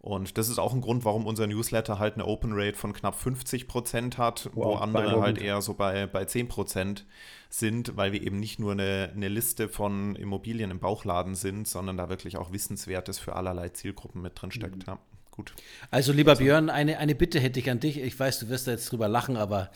[0.05, 3.15] Und das ist auch ein Grund, warum unser Newsletter halt eine Open Rate von knapp
[3.15, 7.07] 50 Prozent hat, wow, wo andere halt eher so bei, bei 10 Prozent
[7.49, 11.97] sind, weil wir eben nicht nur eine, eine Liste von Immobilien im Bauchladen sind, sondern
[11.97, 14.77] da wirklich auch Wissenswertes für allerlei Zielgruppen mit drin steckt.
[14.77, 14.83] Mhm.
[14.87, 14.99] Ja.
[15.35, 15.53] Gut.
[15.91, 16.45] Also, lieber also.
[16.45, 17.99] Björn, eine, eine Bitte hätte ich an dich.
[17.99, 19.73] Ich weiß, du wirst da jetzt drüber lachen, aber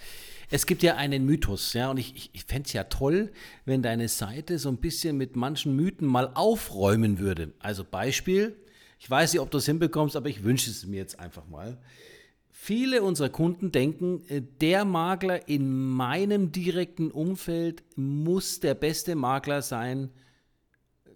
[0.50, 3.32] es gibt ja einen Mythos, ja, und ich, ich, ich fände es ja toll,
[3.64, 7.54] wenn deine Seite so ein bisschen mit manchen Mythen mal aufräumen würde.
[7.58, 8.56] Also Beispiel,
[9.00, 11.76] ich weiß nicht, ob du es hinbekommst, aber ich wünsche es mir jetzt einfach mal.
[12.50, 19.60] Viele unserer Kunden denken, äh, der Makler in meinem direkten Umfeld muss der beste Makler
[19.60, 20.10] sein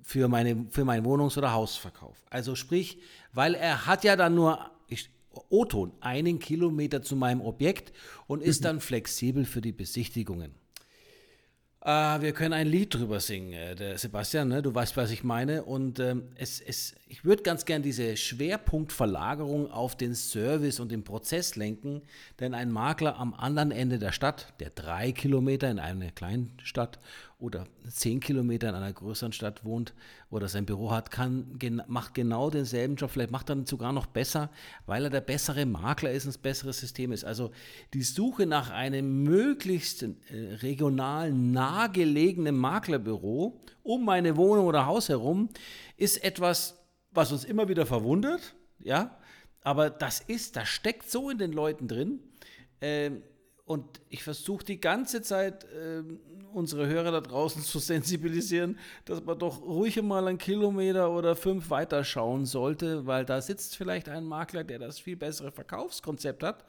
[0.03, 2.23] für, meine, für meinen Wohnungs- oder Hausverkauf.
[2.29, 2.99] Also sprich,
[3.33, 4.71] weil er hat ja dann nur,
[5.49, 7.93] O-Ton, einen Kilometer zu meinem Objekt
[8.27, 8.65] und ist mhm.
[8.65, 10.55] dann flexibel für die Besichtigungen.
[11.85, 14.63] Uh, wir können ein Lied drüber singen, äh, Sebastian, ne?
[14.63, 15.65] du weißt, was ich meine.
[15.65, 21.03] Und ähm, es, es, ich würde ganz gern diese Schwerpunktverlagerung auf den Service und den
[21.03, 22.03] Prozess lenken,
[22.39, 27.01] denn ein Makler am anderen Ende der Stadt, der drei Kilometer in einer kleinen Stadt
[27.43, 29.95] oder zehn Kilometer in einer größeren Stadt wohnt
[30.31, 34.07] oder sein Büro hat, kann, macht genau denselben Job, vielleicht macht er ihn sogar noch
[34.07, 34.51] besser,
[34.87, 37.25] weil er der bessere Makler ist und das bessere System ist.
[37.25, 37.51] Also
[37.95, 40.09] die Suche nach einem möglichst äh,
[40.63, 45.49] regional nahegelegenen Maklerbüro um meine Wohnung oder Haus herum
[45.97, 46.79] ist etwas,
[47.11, 49.19] was uns immer wieder verwundert, ja,
[49.63, 52.21] aber das ist, das steckt so in den Leuten drin.
[52.81, 53.11] Äh,
[53.65, 56.03] und ich versuche die ganze Zeit, äh,
[56.53, 61.71] unsere Hörer da draußen zu sensibilisieren, dass man doch ruhig mal einen Kilometer oder fünf
[61.71, 66.65] weiter schauen sollte, weil da sitzt vielleicht ein Makler, der das viel bessere Verkaufskonzept hat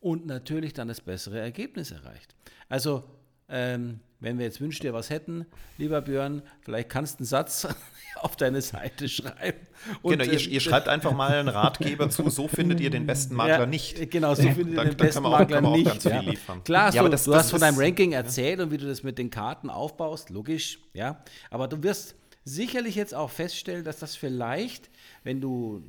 [0.00, 2.34] und natürlich dann das bessere Ergebnis erreicht.
[2.68, 3.04] Also,
[3.48, 5.46] ähm, wenn wir jetzt wünschen dir was hätten,
[5.78, 7.68] lieber Björn, vielleicht kannst du einen Satz
[8.16, 9.66] auf deine Seite schreiben.
[10.02, 13.34] Und, genau, ihr, ihr, schreibt einfach mal einen Ratgeber zu, so findet ihr den besten
[13.36, 14.10] Makler ja, nicht.
[14.10, 16.04] Genau, so findet ihr den besten Makler auch, nicht.
[16.04, 16.22] Ja.
[16.64, 19.02] Klar, ja, so, das, du das hast von deinem Ranking erzählt und wie du das
[19.02, 21.22] mit den Karten aufbaust, logisch, ja.
[21.50, 22.14] Aber du wirst
[22.46, 24.88] sicherlich jetzt auch feststellen, dass das vielleicht,
[25.24, 25.82] wenn du,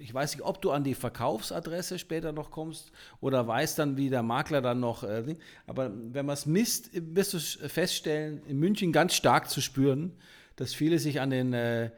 [0.00, 4.10] ich weiß nicht, ob du an die Verkaufsadresse später noch kommst oder weißt dann, wie
[4.10, 5.36] der Makler dann noch, äh,
[5.68, 7.38] aber wenn man es misst, wirst du
[7.68, 10.12] feststellen, in München ganz stark zu spüren,
[10.56, 11.90] dass viele sich an den äh,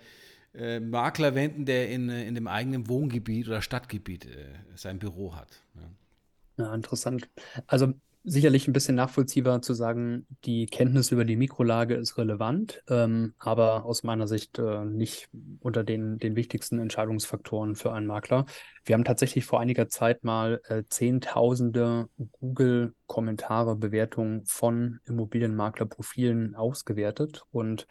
[0.54, 5.34] äh, Makler wenden, der in, äh, in dem eigenen Wohngebiet oder Stadtgebiet äh, sein Büro
[5.34, 5.62] hat.
[5.74, 6.64] Ja.
[6.64, 7.30] ja, interessant.
[7.66, 13.34] Also sicherlich ein bisschen nachvollziehbar zu sagen, die Kenntnis über die Mikrolage ist relevant, ähm,
[13.38, 15.28] aber aus meiner Sicht äh, nicht
[15.60, 18.46] unter den, den wichtigsten Entscheidungsfaktoren für einen Makler.
[18.84, 22.08] Wir haben tatsächlich vor einiger Zeit mal äh, Zehntausende
[22.40, 27.86] Google-Kommentare, Bewertungen von Immobilienmaklerprofilen ausgewertet und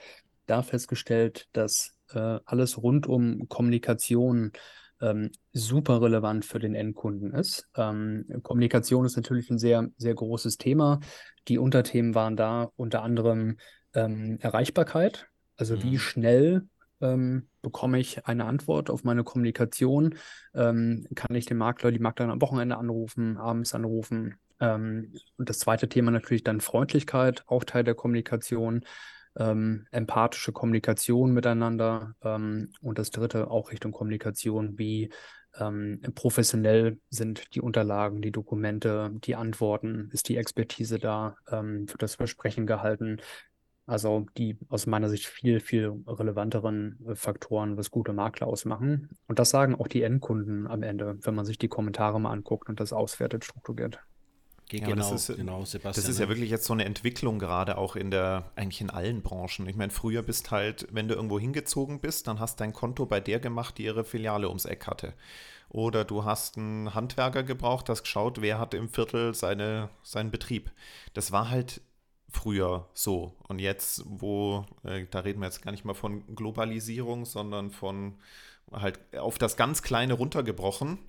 [0.46, 4.52] da festgestellt, dass äh, alles rund um Kommunikation
[5.02, 7.70] ähm, super relevant für den Endkunden ist.
[7.76, 11.00] Ähm, Kommunikation ist natürlich ein sehr, sehr großes Thema.
[11.48, 13.58] Die Unterthemen waren da unter anderem
[13.94, 15.84] ähm, Erreichbarkeit, also mhm.
[15.84, 16.68] wie schnell
[17.02, 20.16] ähm, bekomme ich eine Antwort auf meine Kommunikation?
[20.54, 24.36] Ähm, kann ich den Makler, die Maklerin am Wochenende anrufen, abends anrufen?
[24.60, 28.84] Ähm, und das zweite Thema natürlich dann Freundlichkeit, auch Teil der Kommunikation
[29.38, 35.10] ähm, empathische Kommunikation miteinander ähm, und das dritte auch Richtung Kommunikation, wie
[35.58, 42.02] ähm, professionell sind die Unterlagen, die Dokumente, die Antworten, ist die Expertise da, ähm, wird
[42.02, 43.22] das Versprechen gehalten.
[43.86, 49.10] Also die aus meiner Sicht viel, viel relevanteren äh, Faktoren, was gute Makler ausmachen.
[49.28, 52.70] Und das sagen auch die Endkunden am Ende, wenn man sich die Kommentare mal anguckt
[52.70, 54.00] und das auswertet, strukturiert.
[54.72, 55.94] Ja, genau, das ist, genau, Sebastian.
[55.94, 59.22] Das ist ja wirklich jetzt so eine Entwicklung gerade auch in der, eigentlich in allen
[59.22, 59.68] Branchen.
[59.68, 63.20] Ich meine, früher bist halt, wenn du irgendwo hingezogen bist, dann hast dein Konto bei
[63.20, 65.14] der gemacht, die ihre Filiale ums Eck hatte.
[65.70, 70.72] Oder du hast einen Handwerker gebraucht, hast geschaut, wer hat im Viertel seine, seinen Betrieb.
[71.14, 71.82] Das war halt
[72.32, 73.36] früher so.
[73.48, 78.16] Und jetzt, wo, äh, da reden wir jetzt gar nicht mal von Globalisierung, sondern von
[78.72, 81.00] halt auf das ganz Kleine runtergebrochen.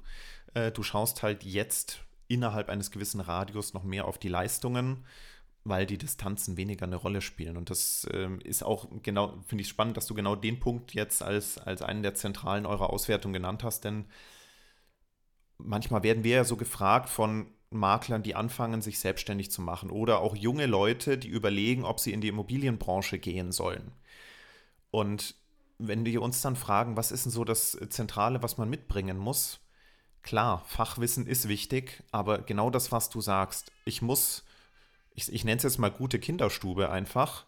[0.55, 5.05] Äh, du schaust halt jetzt innerhalb eines gewissen Radius noch mehr auf die Leistungen,
[5.64, 7.57] weil die Distanzen weniger eine Rolle spielen.
[7.57, 11.23] Und das äh, ist auch genau, finde ich spannend, dass du genau den Punkt jetzt
[11.23, 14.07] als, als einen der zentralen eurer Auswertung genannt hast, denn
[15.59, 20.21] manchmal werden wir ja so gefragt von Maklern, die anfangen, sich selbstständig zu machen oder
[20.21, 23.93] auch junge Leute, die überlegen, ob sie in die Immobilienbranche gehen sollen.
[24.90, 25.35] Und
[25.79, 29.61] wenn wir uns dann fragen, was ist denn so das Zentrale, was man mitbringen muss?
[30.22, 34.44] Klar, Fachwissen ist wichtig, aber genau das, was du sagst, ich muss,
[35.14, 37.46] ich, ich nenne es jetzt mal gute Kinderstube einfach,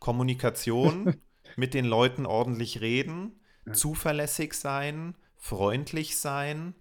[0.00, 1.16] Kommunikation,
[1.56, 3.40] mit den Leuten ordentlich reden,
[3.72, 6.74] zuverlässig sein, freundlich sein,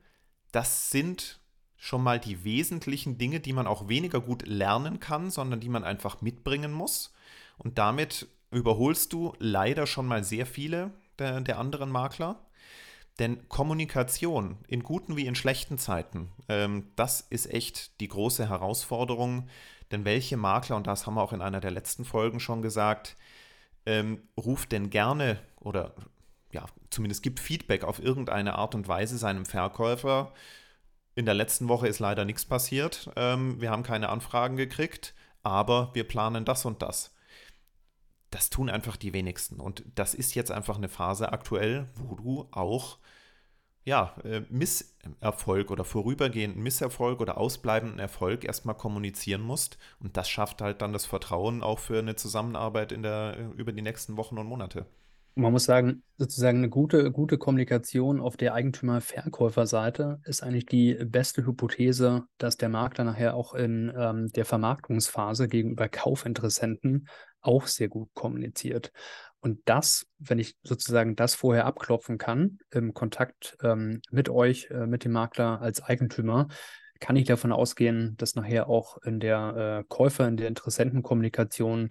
[0.52, 1.40] das sind
[1.78, 5.84] schon mal die wesentlichen Dinge, die man auch weniger gut lernen kann, sondern die man
[5.84, 7.14] einfach mitbringen muss.
[7.58, 12.46] Und damit überholst du leider schon mal sehr viele der, der anderen Makler.
[13.20, 19.48] Denn Kommunikation in guten wie in schlechten Zeiten, ähm, das ist echt die große Herausforderung.
[19.92, 23.16] Denn welche Makler, und das haben wir auch in einer der letzten Folgen schon gesagt,
[23.86, 25.94] ähm, ruft denn gerne oder
[26.52, 30.34] ja, zumindest gibt Feedback auf irgendeine Art und Weise seinem Verkäufer,
[31.16, 33.10] in der letzten Woche ist leider nichts passiert.
[33.16, 37.14] Ähm, wir haben keine Anfragen gekriegt, aber wir planen das und das.
[38.34, 39.60] Das tun einfach die wenigsten.
[39.60, 42.98] Und das ist jetzt einfach eine Phase aktuell, wo du auch
[43.86, 49.78] ja, äh, Misserfolg oder vorübergehenden Misserfolg oder ausbleibenden Erfolg erstmal kommunizieren musst.
[50.00, 53.84] Und das schafft halt dann das Vertrauen auch für eine Zusammenarbeit in der, über die
[53.84, 54.88] nächsten Wochen und Monate.
[55.36, 61.46] Man muss sagen, sozusagen eine gute, gute Kommunikation auf der Eigentümer-Verkäuferseite ist eigentlich die beste
[61.46, 67.08] Hypothese, dass der Makler nachher auch in ähm, der Vermarktungsphase gegenüber Kaufinteressenten
[67.44, 68.92] auch sehr gut kommuniziert.
[69.40, 74.88] Und das, wenn ich sozusagen das vorher abklopfen kann, im Kontakt ähm, mit euch, äh,
[74.88, 76.48] mit dem Makler als Eigentümer,
[77.00, 81.90] kann ich davon ausgehen, dass nachher auch in der äh, Käufer, in der Interessentenkommunikation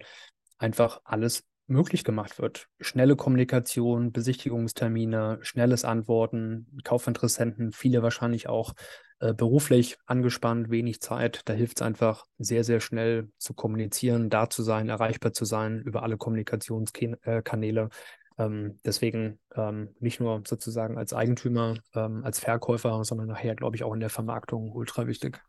[0.57, 2.67] einfach alles möglich gemacht wird.
[2.79, 8.73] Schnelle Kommunikation, Besichtigungstermine, schnelles Antworten, Kaufinteressenten, viele wahrscheinlich auch
[9.19, 11.41] äh, beruflich angespannt, wenig Zeit.
[11.45, 15.81] Da hilft es einfach sehr, sehr schnell zu kommunizieren, da zu sein, erreichbar zu sein
[15.81, 17.89] über alle Kommunikationskanäle.
[18.37, 23.83] Ähm, deswegen ähm, nicht nur sozusagen als Eigentümer, ähm, als Verkäufer, sondern nachher, glaube ich,
[23.83, 25.41] auch in der Vermarktung ultra wichtig.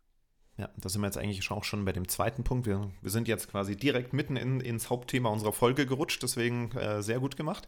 [0.57, 2.67] Ja, da sind wir jetzt eigentlich auch schon bei dem zweiten Punkt.
[2.67, 7.03] Wir, wir sind jetzt quasi direkt mitten in, ins Hauptthema unserer Folge gerutscht, deswegen äh,
[7.03, 7.67] sehr gut gemacht.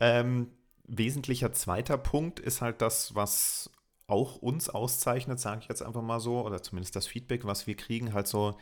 [0.00, 0.50] Ähm,
[0.88, 3.70] wesentlicher zweiter Punkt ist halt das, was
[4.08, 7.76] auch uns auszeichnet, sage ich jetzt einfach mal so, oder zumindest das Feedback, was wir
[7.76, 8.56] kriegen, halt so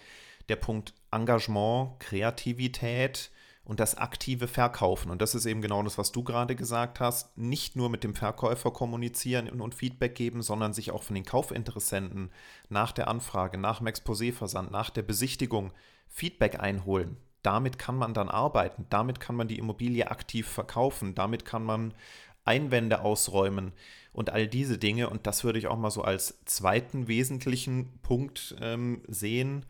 [0.49, 3.31] der Punkt Engagement, Kreativität,
[3.65, 5.11] und das aktive Verkaufen.
[5.11, 7.37] Und das ist eben genau das, was du gerade gesagt hast.
[7.39, 12.31] Nicht nur mit dem Verkäufer kommunizieren und Feedback geben, sondern sich auch von den Kaufinteressenten
[12.69, 15.73] nach der Anfrage, nach dem Exposé-Versand, nach der Besichtigung
[16.09, 17.17] Feedback einholen.
[17.43, 21.95] Damit kann man dann arbeiten, damit kann man die Immobilie aktiv verkaufen, damit kann man
[22.45, 23.73] Einwände ausräumen
[24.13, 25.11] und all diese Dinge.
[25.11, 29.67] Und das würde ich auch mal so als zweiten wesentlichen Punkt ähm, sehen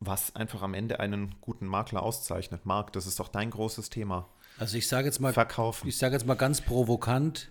[0.00, 2.66] was einfach am Ende einen guten Makler auszeichnet.
[2.66, 4.28] Marc, das ist doch dein großes Thema.
[4.58, 5.88] Also ich sage jetzt mal, Verkaufen.
[5.88, 7.50] ich sage jetzt mal ganz provokant,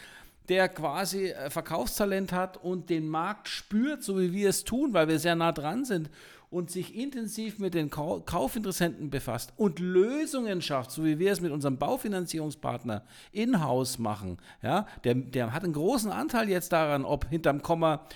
[0.48, 5.08] der quasi äh, Verkaufstalent hat und den Markt spürt, so wie wir es tun, weil
[5.08, 6.10] wir sehr nah dran sind
[6.50, 11.52] und sich intensiv mit den Kaufinteressenten befasst und Lösungen schafft, so wie wir es mit
[11.52, 17.60] unserem Baufinanzierungspartner in-house machen, ja, der, der hat einen großen Anteil jetzt daran, ob hinterm
[17.60, 18.06] Komma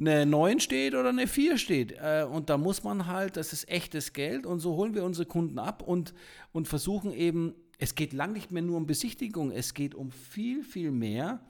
[0.00, 1.92] eine 9 steht oder eine 4 steht.
[1.92, 5.26] Äh, und da muss man halt, das ist echtes Geld und so holen wir unsere
[5.26, 6.14] Kunden ab und,
[6.52, 10.64] und versuchen eben, es geht lang nicht mehr nur um Besichtigung, es geht um viel,
[10.64, 11.40] viel mehr.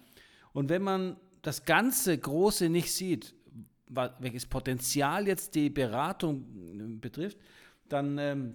[0.52, 3.34] Und wenn man das ganze Große nicht sieht,
[3.88, 6.44] welches Potenzial jetzt die Beratung
[6.78, 7.38] äh, betrifft,
[7.88, 8.54] dann, ähm,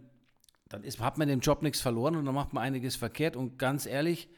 [0.69, 3.36] dann ist, hat man den Job nichts verloren und dann macht man einiges verkehrt.
[3.36, 4.29] Und ganz ehrlich,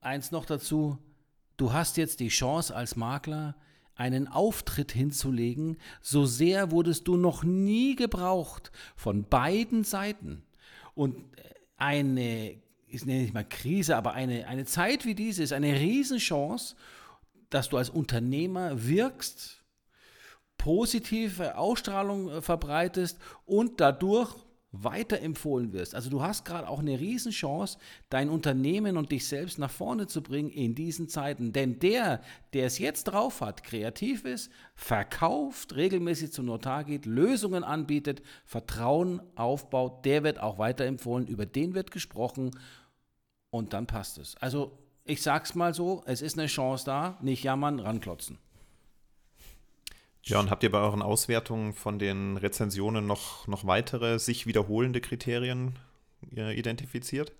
[0.00, 0.98] eins noch dazu,
[1.56, 3.56] du hast jetzt die Chance als Makler,
[3.96, 10.42] einen Auftritt hinzulegen, so sehr wurdest du noch nie gebraucht von beiden Seiten.
[10.94, 11.16] Und
[11.76, 16.76] eine, ich nenne nicht mal Krise, aber eine, eine Zeit wie diese ist eine Riesenchance,
[17.50, 19.62] dass du als Unternehmer wirkst,
[20.58, 24.34] positive Ausstrahlung äh, verbreitest und dadurch
[24.82, 25.94] weiterempfohlen wirst.
[25.94, 30.22] Also du hast gerade auch eine Riesenchance, dein Unternehmen und dich selbst nach vorne zu
[30.22, 31.52] bringen in diesen Zeiten.
[31.52, 32.20] Denn der,
[32.52, 39.22] der es jetzt drauf hat, kreativ ist, verkauft, regelmäßig zum Notar geht, Lösungen anbietet, Vertrauen
[39.36, 42.50] aufbaut, der wird auch weiterempfohlen, über den wird gesprochen
[43.50, 44.36] und dann passt es.
[44.38, 48.38] Also ich sag's mal so, es ist eine Chance da, nicht jammern, ranklotzen.
[50.26, 55.02] Ja, und habt ihr bei euren Auswertungen von den Rezensionen noch, noch weitere sich wiederholende
[55.02, 55.78] Kriterien
[56.34, 57.32] äh, identifiziert?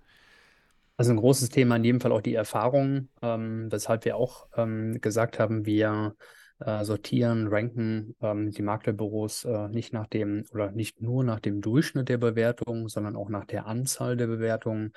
[0.97, 5.01] Also ein großes Thema in jedem Fall auch die Erfahrung, ähm, weshalb wir auch ähm,
[5.01, 6.15] gesagt haben, wir
[6.61, 11.63] äh, sortieren, ranken ähm, die Maklerbüros äh, nicht nach dem oder nicht nur nach dem
[11.63, 14.93] Durchschnitt der Bewertung, sondern auch nach der Anzahl der Bewertungen.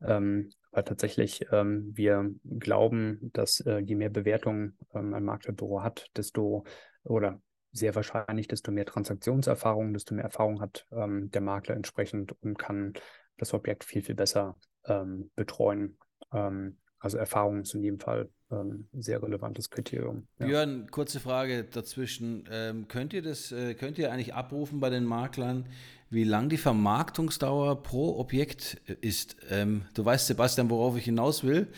[0.00, 6.06] Ähm, weil tatsächlich ähm, wir glauben, dass äh, je mehr Bewertungen ähm, ein Maklerbüro hat,
[6.16, 6.64] desto
[7.04, 7.40] oder
[7.72, 12.92] sehr wahrscheinlich, desto mehr Transaktionserfahrung, desto mehr Erfahrung hat ähm, der Makler entsprechend und kann
[13.38, 15.98] das Objekt viel, viel besser ähm, betreuen.
[16.32, 20.28] Ähm, also Erfahrung ist in jedem Fall ein ähm, sehr relevantes Kriterium.
[20.38, 20.46] Ja.
[20.46, 22.44] Björn, kurze Frage dazwischen.
[22.50, 25.66] Ähm, könnt ihr das, äh, könnt ihr eigentlich abrufen bei den Maklern,
[26.10, 29.36] wie lang die Vermarktungsdauer pro Objekt ist?
[29.50, 31.68] Ähm, du weißt, Sebastian, worauf ich hinaus will.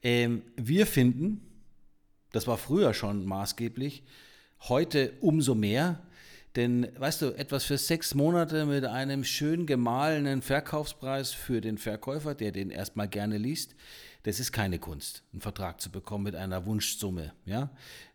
[0.00, 1.40] wir finden,
[2.30, 4.04] das war früher schon maßgeblich,
[4.62, 6.00] Heute umso mehr,
[6.56, 12.34] denn weißt du, etwas für sechs Monate mit einem schön gemahlenen Verkaufspreis für den Verkäufer,
[12.34, 13.76] der den erstmal gerne liest,
[14.24, 17.32] das ist keine Kunst, einen Vertrag zu bekommen mit einer Wunschsumme.
[17.46, 17.70] Ja?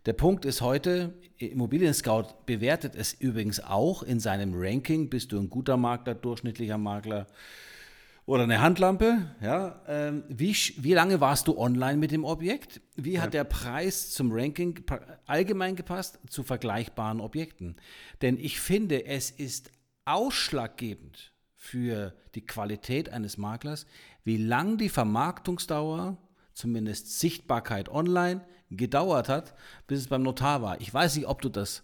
[0.06, 5.39] Der Punkt ist heute, Immobilien Scout bewertet es übrigens auch in seinem Ranking, bist du
[5.39, 7.27] ein guter Makler, durchschnittlicher Makler,
[8.26, 9.36] oder eine Handlampe.
[9.42, 12.82] Ja, ähm, wie, wie lange warst du online mit dem Objekt?
[12.96, 13.44] Wie hat ja.
[13.44, 14.84] der Preis zum Ranking
[15.26, 17.76] allgemein gepasst zu vergleichbaren Objekten?
[18.22, 19.72] Denn ich finde, es ist
[20.06, 23.86] ausschlaggebend für die Qualität eines Maklers,
[24.24, 26.18] wie lang die Vermarktungsdauer,
[26.54, 29.54] zumindest Sichtbarkeit online, gedauert hat,
[29.88, 30.82] bis es beim Notar war.
[30.82, 31.84] Ich weiß nicht, ob du das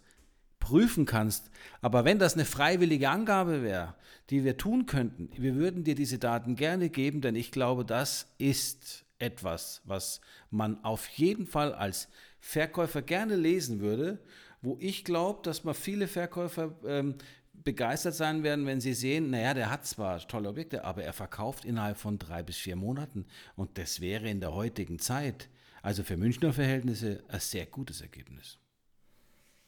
[0.58, 1.50] prüfen kannst.
[1.80, 3.94] Aber wenn das eine freiwillige Angabe wäre,
[4.30, 8.32] die wir tun könnten, wir würden dir diese Daten gerne geben, denn ich glaube, das
[8.38, 14.18] ist etwas, was man auf jeden Fall als Verkäufer gerne lesen würde,
[14.62, 17.16] wo ich glaube, dass mal viele Verkäufer ähm,
[17.52, 21.64] begeistert sein werden, wenn sie sehen, naja, der hat zwar tolle Objekte, aber er verkauft
[21.64, 23.26] innerhalb von drei bis vier Monaten.
[23.56, 25.48] Und das wäre in der heutigen Zeit,
[25.82, 28.58] also für Münchner Verhältnisse, ein sehr gutes Ergebnis.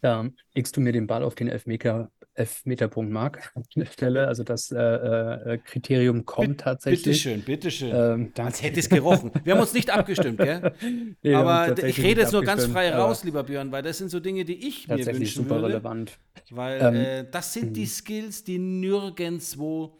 [0.03, 4.29] Ja, legst du mir den Ball auf den Elfmeter, Elfmeterpunkt, Marc, an der Stelle.
[4.29, 7.05] Also das äh, äh, Kriterium kommt B tatsächlich.
[7.05, 7.91] Bitteschön, bitteschön.
[7.95, 9.31] Ähm, Als hätte es gerochen.
[9.45, 10.73] Wir haben uns nicht abgestimmt, gell?
[11.23, 14.21] nee, Aber ich rede jetzt nur ganz frei raus, lieber Björn, weil das sind so
[14.21, 15.69] Dinge, die ich mir wünschen super würde.
[15.69, 16.19] relevant.
[16.51, 17.87] Weil ähm, äh, das sind die mhm.
[17.87, 19.97] Skills, die nirgendwo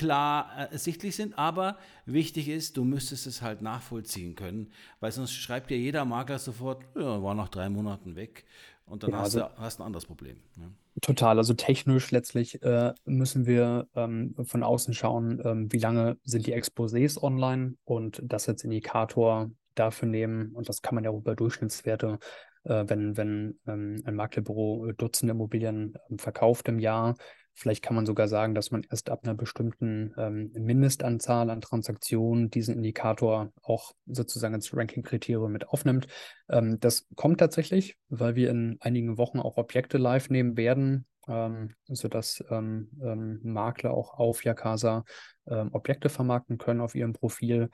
[0.00, 5.32] klar äh, ersichtlich sind, aber wichtig ist, du müsstest es halt nachvollziehen können, weil sonst
[5.32, 8.44] schreibt dir jeder Makler sofort, ja, war nach drei Monaten weg.
[8.90, 10.36] Und dann ja, hast, also, du hast ein anderes Problem.
[10.56, 10.64] Ja.
[11.00, 11.38] Total.
[11.38, 16.54] Also technisch letztlich äh, müssen wir ähm, von außen schauen, ähm, wie lange sind die
[16.54, 20.50] Exposés online und das als Indikator dafür nehmen.
[20.52, 22.18] Und das kann man ja auch über Durchschnittswerte
[22.64, 27.16] äh, wenn, wenn ähm, ein Maklerbüro Dutzende Immobilien ähm, verkauft im Jahr.
[27.54, 32.50] Vielleicht kann man sogar sagen, dass man erst ab einer bestimmten ähm, Mindestanzahl an Transaktionen
[32.50, 36.06] diesen Indikator auch sozusagen als Ranking-Kriterium mit aufnimmt.
[36.48, 41.74] Ähm, das kommt tatsächlich, weil wir in einigen Wochen auch Objekte live nehmen werden, ähm,
[41.86, 45.04] sodass ähm, ähm, Makler auch auf Yakasa
[45.46, 47.68] ähm, Objekte vermarkten können auf ihrem Profil.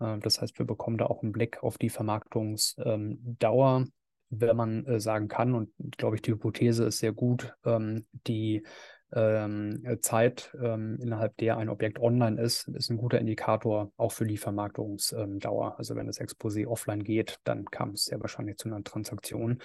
[0.00, 3.86] Äh, das heißt, wir bekommen da auch einen Blick auf die Vermarktungsdauer
[4.32, 8.56] wenn man äh, sagen kann, und glaube ich, die Hypothese ist sehr gut, ähm, die
[8.56, 8.70] ähm,
[10.00, 14.38] Zeit, ähm, innerhalb der ein Objekt online ist, ist ein guter Indikator auch für die
[14.38, 15.78] Vermarktungsdauer.
[15.78, 19.58] also wenn das Exposé offline geht, dann kam es sehr wahrscheinlich zu einer Transaktion.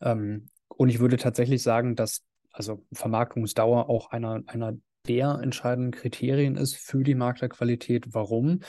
[0.00, 4.74] Ähm, und ich würde tatsächlich sagen, dass also Vermarktungsdauer auch einer, einer
[5.06, 8.14] der entscheidenden Kriterien ist für die Maklerqualität.
[8.14, 8.60] Warum?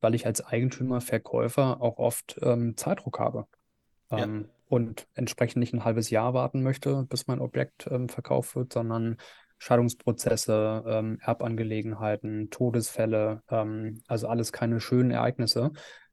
[0.00, 3.46] Weil ich als Eigentümer, Verkäufer auch oft ähm, Zeitdruck habe.
[4.10, 4.18] Ja.
[4.18, 8.72] Ähm, und entsprechend nicht ein halbes Jahr warten möchte, bis mein Objekt ähm, verkauft wird,
[8.72, 9.18] sondern
[9.62, 15.70] Scheidungsprozesse, ähm, Erbangelegenheiten, Todesfälle, ähm, also alles keine schönen Ereignisse,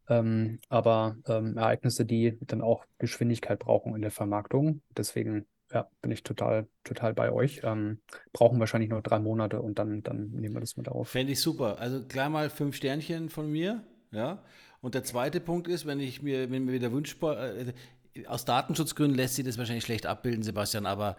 [0.08, 4.84] ähm, aber ähm, Ereignisse, die dann auch Geschwindigkeit brauchen in der Vermarktung.
[4.96, 7.62] Deswegen ja, bin ich total, total bei euch.
[7.64, 8.02] Ähm,
[8.34, 11.10] brauchen wahrscheinlich nur drei Monate und dann, dann nehmen wir das mit auf.
[11.10, 11.80] Fände ich super.
[11.80, 14.44] Also gleich mal fünf Sternchen von mir, ja.
[14.82, 17.74] Und der zweite Punkt ist, wenn ich mir, wenn mir wieder wünschbar, äh,
[18.28, 21.18] aus Datenschutzgründen lässt sich das wahrscheinlich schlecht abbilden, Sebastian, aber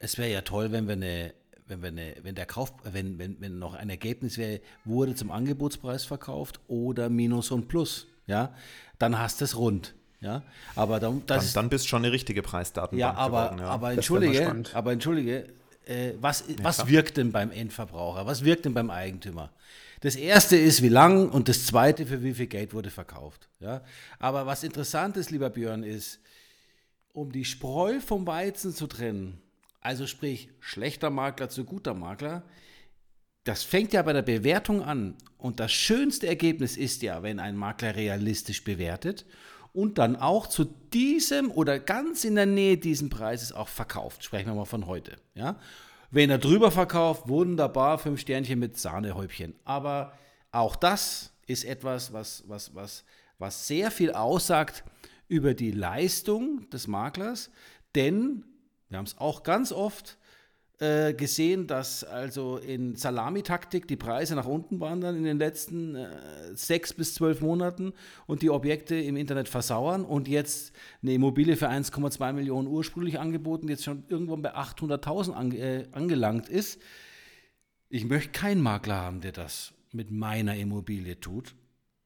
[0.00, 1.32] es wäre ja toll, wenn wir eine,
[1.68, 5.30] wenn wir eine, wenn der Kauf, wenn, wenn, wenn noch ein Ergebnis wäre, wurde zum
[5.30, 8.52] Angebotspreis verkauft oder Minus und Plus, ja,
[8.98, 9.94] dann hast du es rund.
[10.22, 10.42] Ja,
[10.74, 13.68] aber dann, das, dann, dann bist schon eine richtige Preisdatenbank ja, aber, geworden, ja.
[13.68, 15.46] aber entschuldige, aber entschuldige,
[15.86, 18.26] äh, was, ja, was wirkt denn beim Endverbraucher?
[18.26, 19.50] Was wirkt denn beim Eigentümer?
[20.00, 23.48] Das erste ist, wie lang und das zweite, für wie viel Geld wurde verkauft.
[23.60, 23.82] Ja?
[24.18, 26.20] Aber was interessant ist, lieber Björn, ist,
[27.12, 29.40] um die Spreu vom Weizen zu trennen,
[29.80, 32.44] also sprich schlechter Makler zu guter Makler,
[33.44, 35.16] das fängt ja bei der Bewertung an.
[35.38, 39.24] Und das schönste Ergebnis ist ja, wenn ein Makler realistisch bewertet
[39.72, 44.24] und dann auch zu diesem oder ganz in der Nähe diesen Preises auch verkauft.
[44.24, 45.16] Sprechen wir mal von heute.
[45.34, 45.58] Ja?
[46.10, 49.54] Wenn er drüber verkauft, wunderbar, fünf Sternchen mit Sahnehäubchen.
[49.64, 50.12] Aber
[50.52, 53.04] auch das ist etwas, was, was, was,
[53.38, 54.84] was sehr viel aussagt
[55.28, 57.50] über die Leistung des Maklers,
[57.94, 58.44] denn
[58.90, 60.18] wir haben es auch ganz oft
[60.80, 66.08] äh, gesehen, dass also in Salamitaktik die Preise nach unten wandern in den letzten äh,
[66.54, 67.92] sechs bis zwölf Monaten
[68.26, 70.72] und die Objekte im Internet versauern und jetzt
[71.02, 76.48] eine Immobilie für 1,2 Millionen ursprünglich angeboten, jetzt schon irgendwann bei 800.000 ange äh, angelangt
[76.48, 76.80] ist.
[77.88, 81.54] Ich möchte keinen Makler haben, der das mit meiner Immobilie tut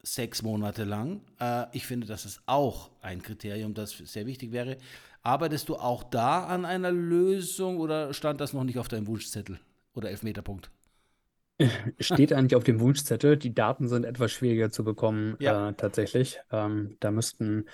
[0.04, 1.20] sechs Monate lang.
[1.40, 4.76] Äh, ich finde, das ist auch ein Kriterium, das sehr wichtig wäre.
[5.24, 9.58] Arbeitest du auch da an einer Lösung oder stand das noch nicht auf deinem Wunschzettel
[9.94, 10.70] oder Elfmeterpunkt?
[11.98, 13.38] Steht eigentlich auf dem Wunschzettel.
[13.38, 15.70] Die Daten sind etwas schwieriger zu bekommen, ja.
[15.70, 16.40] äh, tatsächlich.
[16.52, 17.64] Ähm, da müssten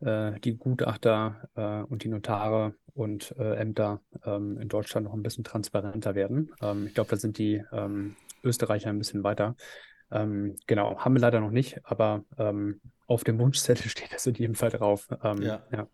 [0.00, 5.22] äh, die Gutachter äh, und die Notare und äh, Ämter ähm, in Deutschland noch ein
[5.22, 6.50] bisschen transparenter werden.
[6.60, 9.54] Ähm, ich glaube, da sind die ähm, Österreicher ein bisschen weiter.
[10.10, 14.34] Ähm, genau, haben wir leider noch nicht, aber ähm, auf dem Wunschzettel steht das in
[14.34, 15.06] jedem Fall drauf.
[15.22, 15.62] Ja.
[15.70, 15.86] ja.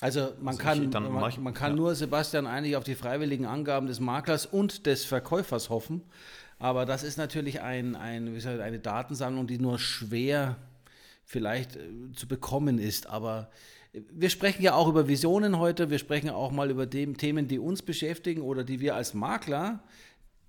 [0.00, 1.76] Also man also kann, man, man, man, kann ja.
[1.76, 6.02] nur, Sebastian, eigentlich auf die freiwilligen Angaben des Maklers und des Verkäufers hoffen.
[6.58, 10.56] Aber das ist natürlich ein, ein, soll, eine Datensammlung, die nur schwer
[11.24, 11.80] vielleicht äh,
[12.14, 13.08] zu bekommen ist.
[13.08, 13.50] Aber
[13.92, 15.90] wir sprechen ja auch über Visionen heute.
[15.90, 19.82] Wir sprechen auch mal über dem, Themen, die uns beschäftigen oder die wir als Makler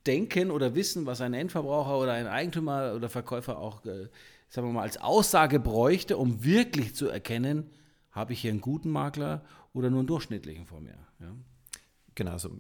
[0.06, 4.08] denken oder wissen, was ein Endverbraucher oder ein Eigentümer oder Verkäufer auch, äh,
[4.50, 7.70] sagen wir mal, als Aussage bräuchte, um wirklich zu erkennen,
[8.12, 9.44] habe ich hier einen guten Makler
[9.74, 10.98] oder nur einen durchschnittlichen vor mir.
[11.20, 11.34] Ja?
[12.16, 12.60] Genau, also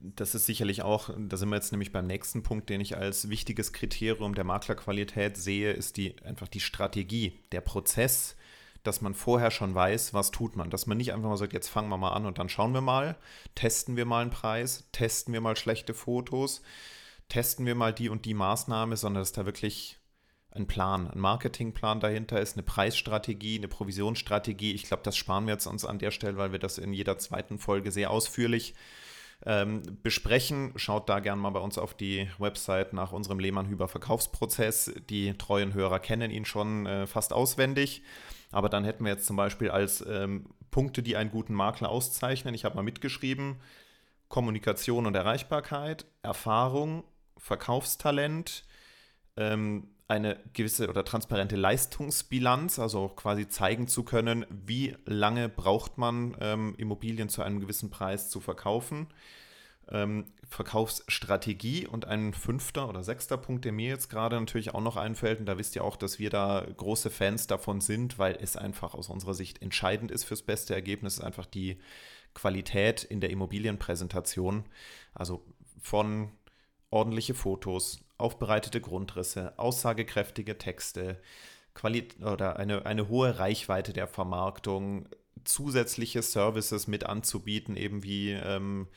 [0.00, 3.28] das ist sicherlich auch, da sind wir jetzt nämlich beim nächsten Punkt, den ich als
[3.28, 8.36] wichtiges Kriterium der Maklerqualität sehe, ist die einfach die Strategie, der Prozess,
[8.84, 10.70] dass man vorher schon weiß, was tut man.
[10.70, 12.80] Dass man nicht einfach mal sagt, jetzt fangen wir mal an und dann schauen wir
[12.80, 13.16] mal,
[13.54, 16.62] testen wir mal einen Preis, testen wir mal schlechte Fotos,
[17.28, 19.98] testen wir mal die und die Maßnahme, sondern dass da wirklich
[20.50, 24.72] ein Plan, ein Marketingplan dahinter ist, eine Preisstrategie, eine Provisionsstrategie.
[24.72, 27.18] Ich glaube, das sparen wir jetzt uns an der Stelle, weil wir das in jeder
[27.18, 28.74] zweiten Folge sehr ausführlich
[29.46, 30.72] ähm, besprechen.
[30.76, 34.92] Schaut da gerne mal bei uns auf die Website nach unserem Lehmann-Hüber-Verkaufsprozess.
[35.08, 38.02] Die treuen Hörer kennen ihn schon äh, fast auswendig.
[38.50, 42.54] Aber dann hätten wir jetzt zum Beispiel als ähm, Punkte, die einen guten Makler auszeichnen,
[42.54, 43.56] ich habe mal mitgeschrieben,
[44.28, 47.04] Kommunikation und Erreichbarkeit, Erfahrung,
[47.36, 48.64] Verkaufstalent,
[49.36, 56.34] ähm, eine gewisse oder transparente Leistungsbilanz, also quasi zeigen zu können, wie lange braucht man
[56.40, 59.08] ähm, Immobilien zu einem gewissen Preis zu verkaufen.
[59.90, 64.96] Ähm, Verkaufsstrategie und ein fünfter oder sechster Punkt, der mir jetzt gerade natürlich auch noch
[64.96, 68.56] einfällt, und da wisst ihr auch, dass wir da große Fans davon sind, weil es
[68.56, 71.78] einfach aus unserer Sicht entscheidend ist fürs beste Ergebnis, ist einfach die
[72.32, 74.64] Qualität in der Immobilienpräsentation.
[75.14, 75.44] Also
[75.82, 76.30] von
[76.90, 81.18] ordentliche Fotos, aufbereitete Grundrisse, aussagekräftige Texte,
[81.74, 85.08] Quali oder eine, eine hohe Reichweite der Vermarktung,
[85.44, 88.88] zusätzliche Services mit anzubieten, eben wie ähm,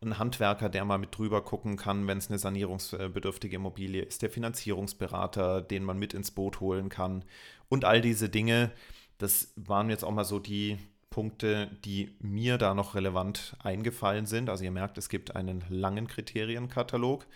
[0.00, 4.30] ein Handwerker, der mal mit drüber gucken kann, wenn es eine sanierungsbedürftige Immobilie ist, der
[4.30, 7.24] Finanzierungsberater, den man mit ins Boot holen kann
[7.68, 8.70] und all diese Dinge.
[9.18, 10.78] Das waren jetzt auch mal so die
[11.12, 14.50] Punkte, die mir da noch relevant eingefallen sind.
[14.50, 17.26] Also ihr merkt, es gibt einen langen Kriterienkatalog.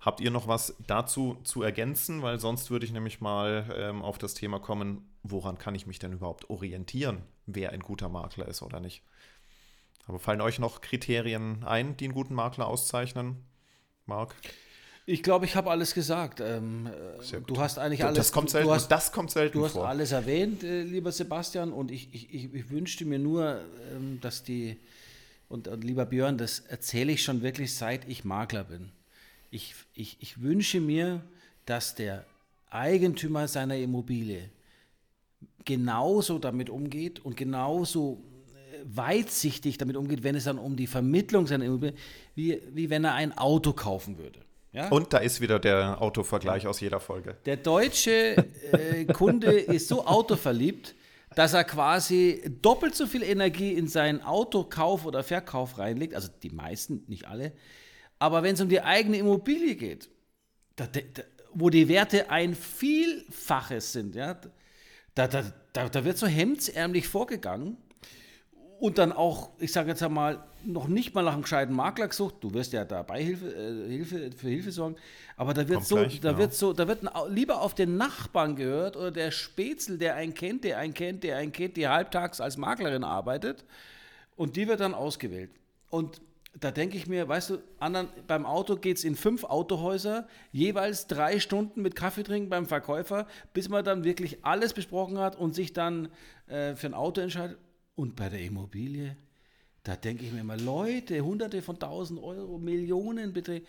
[0.00, 2.20] Habt ihr noch was dazu zu ergänzen?
[2.20, 5.98] Weil sonst würde ich nämlich mal ähm, auf das Thema kommen, woran kann ich mich
[5.98, 9.02] denn überhaupt orientieren, wer ein guter Makler ist oder nicht.
[10.06, 13.44] Aber fallen euch noch Kriterien ein, die einen guten Makler auszeichnen?
[14.06, 14.34] Marc?
[15.10, 16.38] Ich glaube, ich habe alles gesagt.
[16.38, 18.16] Ähm, äh, du hast eigentlich alles.
[18.16, 19.88] Das kommt selten, du hast, das kommt selten Du hast vor.
[19.88, 23.60] alles erwähnt, äh, lieber Sebastian, und ich, ich, ich, ich, wünschte mir nur,
[23.92, 24.76] ähm, dass die
[25.48, 28.92] und, und, lieber Björn, das erzähle ich schon wirklich seit ich Makler bin.
[29.50, 31.22] Ich, ich, ich wünsche mir,
[31.66, 32.24] dass der
[32.70, 34.48] Eigentümer seiner Immobilie
[35.64, 38.22] genauso damit umgeht und genauso
[38.84, 41.96] weitsichtig damit umgeht, wenn es dann um die Vermittlung seiner Immobilie,
[42.36, 44.38] wie, wie wenn er ein Auto kaufen würde.
[44.72, 44.88] Ja?
[44.88, 47.36] Und da ist wieder der Autovergleich aus jeder Folge.
[47.44, 48.36] Der deutsche
[48.72, 50.94] äh, Kunde ist so autoverliebt,
[51.34, 56.50] dass er quasi doppelt so viel Energie in seinen Autokauf oder Verkauf reinlegt, also die
[56.50, 57.52] meisten, nicht alle.
[58.18, 60.08] Aber wenn es um die eigene Immobilie geht,
[60.76, 61.00] da, da,
[61.52, 64.40] wo die Werte ein Vielfaches sind, ja,
[65.14, 67.76] da, da, da, da wird so hemdsärmlich vorgegangen
[68.80, 72.36] und dann auch, ich sage jetzt einmal, noch nicht mal nach einem gescheiten Makler gesucht.
[72.40, 74.96] Du wirst ja dabei Hilfe, äh, Hilfe, für Hilfe sorgen.
[75.36, 76.40] Aber da wird so, gleich, da genau.
[76.40, 80.64] wird so, da wird lieber auf den Nachbarn gehört oder der Spätzle, der einen kennt,
[80.64, 83.64] der einen kennt, der einen kennt, die halbtags als Maklerin arbeitet.
[84.34, 85.50] Und die wird dann ausgewählt.
[85.90, 86.22] Und
[86.58, 91.06] da denke ich mir, weißt du, anderen, beim Auto geht es in fünf Autohäuser, jeweils
[91.06, 95.54] drei Stunden mit Kaffee trinken beim Verkäufer, bis man dann wirklich alles besprochen hat und
[95.54, 96.08] sich dann
[96.48, 97.58] äh, für ein Auto entscheidet.
[98.00, 99.14] Und bei der Immobilie,
[99.82, 103.66] da denke ich mir immer, Leute, hunderte von tausend Euro, Millionen Beträge.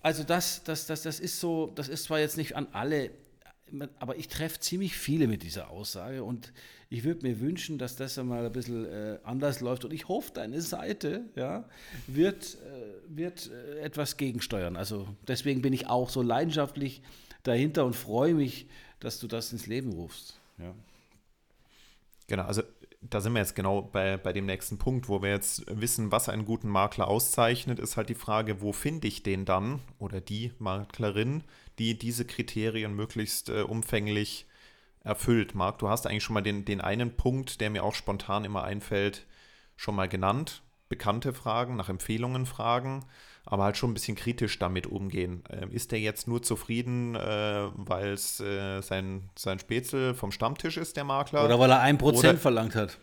[0.00, 3.12] Also das, das, das, das ist so, das ist zwar jetzt nicht an alle,
[4.00, 6.52] aber ich treffe ziemlich viele mit dieser Aussage und
[6.90, 10.32] ich würde mir wünschen, dass das einmal ein bisschen äh, anders läuft und ich hoffe,
[10.34, 11.68] deine Seite ja,
[12.08, 14.76] wird, äh, wird äh, etwas gegensteuern.
[14.76, 17.02] Also deswegen bin ich auch so leidenschaftlich
[17.44, 18.66] dahinter und freue mich,
[18.98, 20.40] dass du das ins Leben rufst.
[20.58, 20.74] Ja.
[22.26, 22.62] Genau, also
[23.10, 26.28] da sind wir jetzt genau bei, bei dem nächsten Punkt, wo wir jetzt wissen, was
[26.28, 30.52] einen guten Makler auszeichnet, ist halt die Frage, wo finde ich den dann oder die
[30.58, 31.44] Maklerin,
[31.78, 34.46] die diese Kriterien möglichst äh, umfänglich
[35.02, 35.54] erfüllt.
[35.54, 38.64] Marc, du hast eigentlich schon mal den, den einen Punkt, der mir auch spontan immer
[38.64, 39.26] einfällt,
[39.76, 40.62] schon mal genannt.
[40.88, 43.04] Bekannte Fragen, nach Empfehlungen fragen,
[43.44, 45.44] aber halt schon ein bisschen kritisch damit umgehen.
[45.50, 50.76] Ähm, ist der jetzt nur zufrieden, äh, weil es äh, sein, sein Spätzle vom Stammtisch
[50.76, 51.44] ist, der Makler?
[51.44, 52.98] Oder weil er ein Prozent verlangt hat.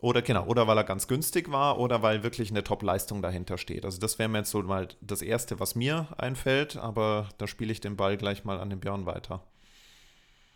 [0.00, 3.86] Oder genau, oder weil er ganz günstig war oder weil wirklich eine Top-Leistung dahinter steht.
[3.86, 7.72] Also das wäre mir jetzt so mal das Erste, was mir einfällt, aber da spiele
[7.72, 9.42] ich den Ball gleich mal an den Björn weiter.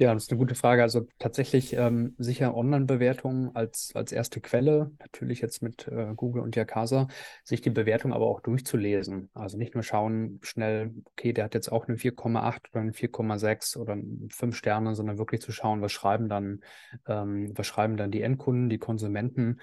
[0.01, 0.82] Ja, das ist eine gute Frage.
[0.82, 6.55] Also tatsächlich ähm, sicher Online-Bewertungen als, als erste Quelle, natürlich jetzt mit äh, Google und
[6.55, 7.09] Yakasa,
[7.42, 9.28] sich die Bewertung aber auch durchzulesen.
[9.34, 13.76] Also nicht nur schauen schnell, okay, der hat jetzt auch eine 4,8 oder eine 4,6
[13.76, 13.96] oder
[14.30, 16.61] 5 Sterne, sondern wirklich zu schauen, was schreiben dann,
[17.09, 19.61] ähm, was schreiben dann die Endkunden, die Konsumenten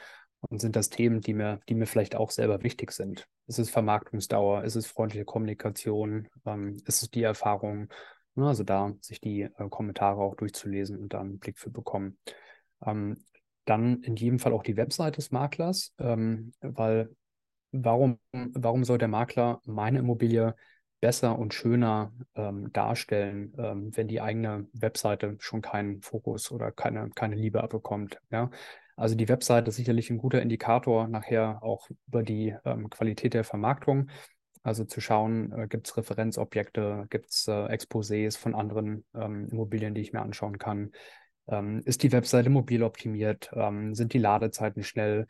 [0.50, 3.26] und sind das Themen, die mir, die mir vielleicht auch selber wichtig sind.
[3.48, 4.64] Ist es Vermarktungsdauer?
[4.66, 6.28] Ist es freundliche Kommunikation?
[6.46, 7.88] Ähm, ist es die Erfahrung?
[8.36, 12.18] Ne, also da sich die äh, Kommentare auch durchzulesen und da einen Blick für bekommen.
[12.86, 13.18] Ähm,
[13.66, 17.16] dann in jedem Fall auch die Website des Maklers, ähm, weil
[17.72, 20.56] warum, warum soll der Makler meine Immobilie
[21.00, 27.10] besser und schöner ähm, darstellen, ähm, wenn die eigene Webseite schon keinen Fokus oder keine,
[27.12, 28.20] keine Liebe abbekommt.
[28.32, 28.50] Ja?
[28.96, 33.44] Also die Webseite ist sicherlich ein guter Indikator nachher auch über die ähm, Qualität der
[33.44, 34.10] Vermarktung.
[34.66, 39.94] Also zu schauen, äh, gibt es Referenzobjekte, gibt es äh, Exposés von anderen ähm, Immobilien,
[39.94, 40.92] die ich mir anschauen kann.
[41.48, 43.52] Ähm, ist die Webseite mobil optimiert?
[43.54, 45.28] Ähm, sind die Ladezeiten schnell?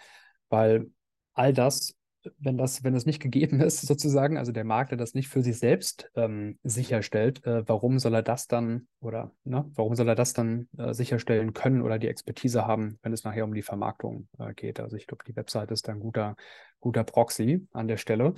[0.47, 0.89] Weil
[1.33, 1.95] all das
[2.39, 5.57] wenn das, wenn das nicht gegeben ist, sozusagen, also der Makler das nicht für sich
[5.57, 10.33] selbst ähm, sicherstellt, äh, warum soll er das dann oder ne, warum soll er das
[10.33, 14.53] dann äh, sicherstellen können oder die Expertise haben, wenn es nachher um die Vermarktung äh,
[14.53, 14.79] geht?
[14.79, 16.35] Also ich glaube, die Webseite ist ein guter,
[16.79, 18.33] guter Proxy an der Stelle.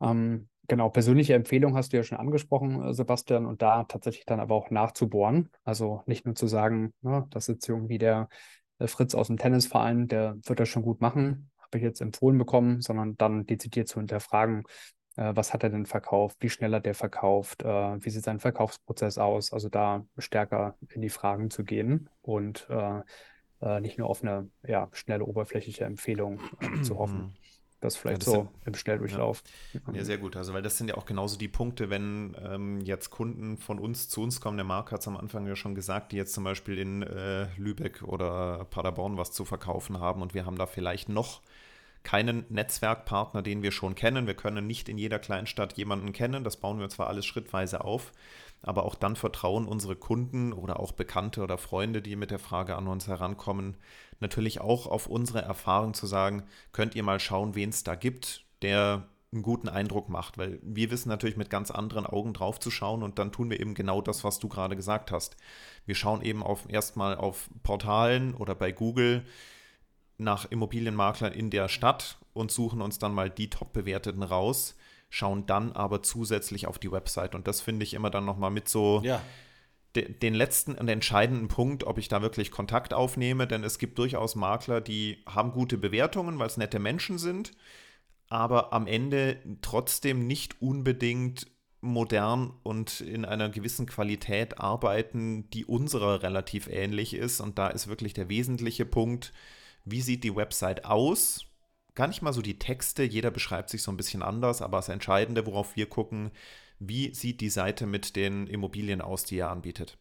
[0.00, 4.40] Ähm, genau, persönliche Empfehlung hast du ja schon angesprochen, äh, Sebastian, und da tatsächlich dann
[4.40, 5.50] aber auch nachzubohren.
[5.64, 8.28] Also nicht nur zu sagen, ne, das ist irgendwie der,
[8.78, 12.38] der Fritz aus dem Tennisverein, der wird das schon gut machen, habe ich jetzt empfohlen
[12.38, 14.64] bekommen, sondern dann dezidiert zu hinterfragen,
[15.16, 17.66] äh, was hat er denn verkauft, wie schnell hat er verkauft, äh,
[18.04, 22.68] wie sieht sein Verkaufsprozess aus, also da stärker in die Fragen zu gehen und
[23.80, 27.34] nicht nur auf eine ja, schnelle oberflächliche Empfehlung äh, zu hoffen.
[27.84, 29.42] Das vielleicht ja, das so sind, im Schnelldurchlauf.
[29.74, 29.80] Ja.
[29.92, 30.04] ja.
[30.04, 30.36] sehr gut.
[30.36, 34.08] Also, weil das sind ja auch genauso die Punkte, wenn ähm, jetzt Kunden von uns
[34.08, 34.56] zu uns kommen.
[34.56, 37.46] Der Marc hat es am Anfang ja schon gesagt, die jetzt zum Beispiel in äh,
[37.58, 41.42] Lübeck oder Paderborn was zu verkaufen haben und wir haben da vielleicht noch
[42.04, 44.26] keinen Netzwerkpartner, den wir schon kennen.
[44.26, 46.42] Wir können nicht in jeder Kleinstadt jemanden kennen.
[46.42, 48.12] Das bauen wir zwar alles schrittweise auf,
[48.64, 52.76] aber auch dann vertrauen unsere Kunden oder auch Bekannte oder Freunde, die mit der Frage
[52.76, 53.76] an uns herankommen,
[54.20, 58.44] natürlich auch auf unsere Erfahrung zu sagen, könnt ihr mal schauen, wen es da gibt,
[58.62, 62.70] der einen guten Eindruck macht, weil wir wissen natürlich mit ganz anderen Augen drauf zu
[62.70, 65.36] schauen und dann tun wir eben genau das, was du gerade gesagt hast.
[65.86, 69.24] Wir schauen eben erstmal auf Portalen oder bei Google
[70.16, 74.76] nach Immobilienmaklern in der Stadt und suchen uns dann mal die top bewerteten raus,
[75.14, 78.68] schauen dann aber zusätzlich auf die Website und das finde ich immer dann nochmal mit
[78.68, 79.20] so ja
[79.96, 84.34] den letzten und entscheidenden Punkt, ob ich da wirklich Kontakt aufnehme, denn es gibt durchaus
[84.34, 87.52] Makler, die haben gute Bewertungen, weil es nette Menschen sind,
[88.28, 91.46] aber am Ende trotzdem nicht unbedingt
[91.80, 97.40] modern und in einer gewissen Qualität arbeiten, die unserer relativ ähnlich ist.
[97.40, 99.32] Und da ist wirklich der wesentliche Punkt,
[99.84, 101.46] wie sieht die Website aus?
[101.94, 104.88] Gar nicht mal so die Texte, jeder beschreibt sich so ein bisschen anders, aber das
[104.88, 106.32] Entscheidende, worauf wir gucken,
[106.80, 109.96] wie sieht die Seite mit den Immobilien aus, die er anbietet.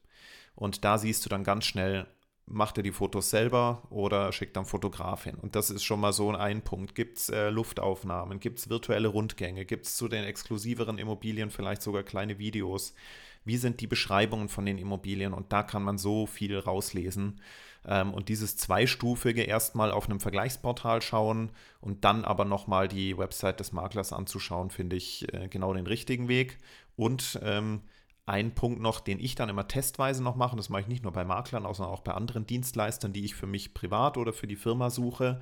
[0.56, 2.08] Und da siehst du dann ganz schnell,
[2.46, 5.36] macht er die Fotos selber oder schickt dann Fotografin.
[5.36, 6.96] Und das ist schon mal so ein Punkt.
[6.96, 11.82] Gibt es äh, Luftaufnahmen, gibt es virtuelle Rundgänge, gibt es zu den exklusiveren Immobilien vielleicht
[11.82, 12.94] sogar kleine Videos?
[13.46, 15.34] Wie sind die Beschreibungen von den Immobilien?
[15.34, 17.40] Und da kann man so viel rauslesen.
[17.86, 21.50] Ähm, und dieses zweistufige erstmal auf einem Vergleichsportal schauen
[21.82, 26.28] und dann aber nochmal die Website des Maklers anzuschauen, finde ich äh, genau den richtigen
[26.28, 26.58] Weg.
[26.96, 27.82] Und ähm,
[28.26, 31.04] ein Punkt noch, den ich dann immer testweise noch mache, und das mache ich nicht
[31.04, 34.48] nur bei Maklern, sondern auch bei anderen Dienstleistern, die ich für mich privat oder für
[34.48, 35.42] die Firma suche.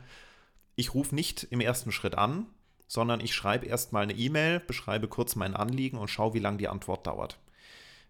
[0.76, 2.48] Ich rufe nicht im ersten Schritt an,
[2.88, 6.68] sondern ich schreibe erstmal eine E-Mail, beschreibe kurz mein Anliegen und schaue, wie lange die
[6.68, 7.40] Antwort dauert.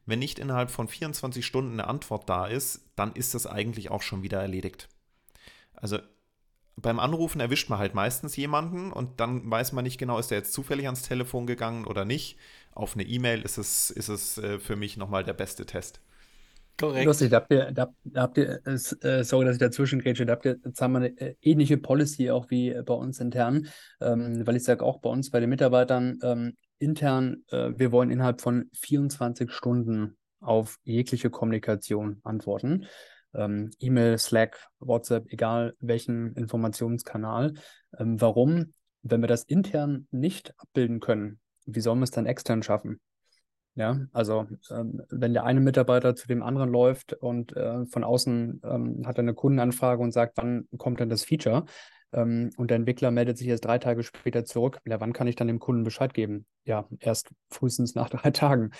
[0.05, 4.01] Wenn nicht innerhalb von 24 Stunden eine Antwort da ist, dann ist das eigentlich auch
[4.01, 4.89] schon wieder erledigt.
[5.73, 5.99] Also
[6.75, 10.39] beim Anrufen erwischt man halt meistens jemanden und dann weiß man nicht genau, ist der
[10.39, 12.37] jetzt zufällig ans Telefon gegangen oder nicht.
[12.73, 16.01] Auf eine E-Mail ist es, ist es äh, für mich nochmal der beste Test.
[16.79, 17.05] Korrekt.
[17.05, 20.33] Lustig, da habt ihr, da, da habt ihr äh, sorry, dass ich dazwischen grätsche, da
[20.33, 23.67] habt ihr, jetzt haben wir eine äh, ähnliche Policy auch wie bei uns intern,
[23.99, 28.11] ähm, weil ich sage auch bei uns, bei den Mitarbeitern, ähm, intern, äh, wir wollen
[28.11, 32.85] innerhalb von 24 Stunden auf jegliche Kommunikation antworten.
[33.33, 37.53] Ähm, E-Mail, Slack, WhatsApp, egal welchen Informationskanal.
[37.97, 38.73] Ähm, warum?
[39.03, 42.99] Wenn wir das intern nicht abbilden können, wie sollen wir es dann extern schaffen?
[43.75, 48.61] Ja, also ähm, wenn der eine Mitarbeiter zu dem anderen läuft und äh, von außen
[48.65, 51.65] ähm, hat er eine Kundenanfrage und sagt, wann kommt denn das Feature?
[52.13, 54.79] Ähm, und der Entwickler meldet sich erst drei Tage später zurück.
[54.85, 56.45] Ja, wann kann ich dann dem Kunden Bescheid geben?
[56.65, 58.71] Ja, erst frühestens nach drei Tagen.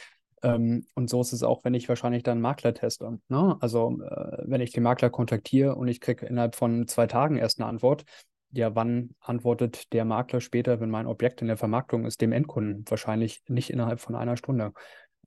[0.43, 3.19] Ähm, und so ist es auch, wenn ich wahrscheinlich dann Makler teste.
[3.29, 3.57] Ne?
[3.59, 7.59] Also, äh, wenn ich den Makler kontaktiere und ich kriege innerhalb von zwei Tagen erst
[7.59, 8.05] eine Antwort,
[8.53, 12.83] ja, wann antwortet der Makler später, wenn mein Objekt in der Vermarktung ist, dem Endkunden?
[12.89, 14.73] Wahrscheinlich nicht innerhalb von einer Stunde.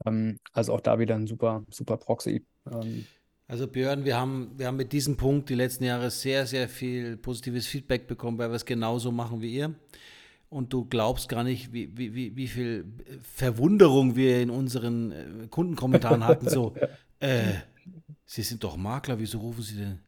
[0.05, 2.45] Ähm, also auch da wieder ein super, super Proxy.
[2.71, 3.07] Ähm,
[3.47, 7.17] also Björn, wir haben, wir haben mit diesem Punkt die letzten Jahre sehr, sehr viel
[7.17, 9.75] positives Feedback bekommen, weil wir es genauso machen wie ihr.
[10.49, 12.87] Und du glaubst gar nicht, wie, wie, wie viel
[13.23, 16.49] Verwunderung wir in unseren äh, Kundenkommentaren hatten.
[16.49, 16.75] So,
[17.19, 17.55] äh,
[18.25, 19.99] Sie sind doch Makler, wieso rufen Sie denn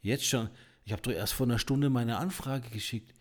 [0.00, 0.48] jetzt schon?
[0.84, 3.12] Ich habe doch erst vor einer Stunde meine Anfrage geschickt.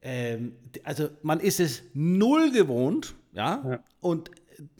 [0.00, 0.52] Ähm,
[0.84, 3.84] also man ist es null gewohnt, ja, ja.
[4.00, 4.30] und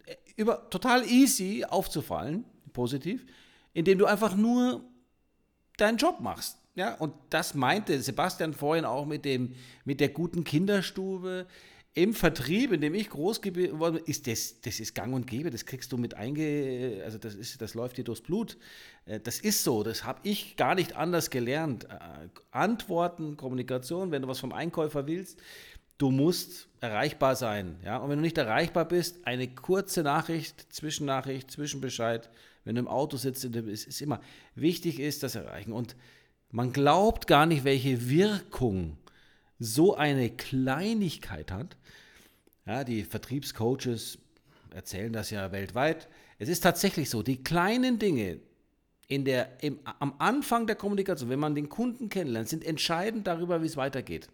[0.04, 3.26] äh, über, total easy aufzufallen, positiv
[3.76, 4.82] indem du einfach nur
[5.76, 6.56] deinen Job machst.
[6.76, 9.54] Ja, und das meinte Sebastian vorhin auch mit, dem,
[9.84, 11.46] mit der guten Kinderstube.
[11.92, 15.50] Im Vertrieb, in dem ich groß geworden bin, ist das, das ist gang und gäbe,
[15.50, 18.56] das kriegst du mit einge, also das ist, das läuft dir durchs Blut.
[19.04, 21.84] Äh, das ist so, das habe ich gar nicht anders gelernt.
[21.84, 25.38] Äh, Antworten, Kommunikation, wenn du was vom Einkäufer willst,
[25.98, 27.76] du musst erreichbar sein.
[27.84, 27.98] Ja?
[27.98, 32.30] Und wenn du nicht erreichbar bist, eine kurze Nachricht, Zwischennachricht, Zwischenbescheid,
[32.66, 34.20] wenn du im Auto sitzt, ist, ist immer
[34.56, 35.72] wichtig ist das Erreichen.
[35.72, 35.96] Und
[36.50, 38.98] man glaubt gar nicht, welche Wirkung
[39.58, 41.76] so eine Kleinigkeit hat.
[42.66, 44.18] Ja, die Vertriebscoaches
[44.74, 46.08] erzählen das ja weltweit.
[46.38, 48.40] Es ist tatsächlich so, die kleinen Dinge
[49.06, 53.62] in der, im, am Anfang der Kommunikation, wenn man den Kunden kennenlernt, sind entscheidend darüber,
[53.62, 54.28] wie es weitergeht.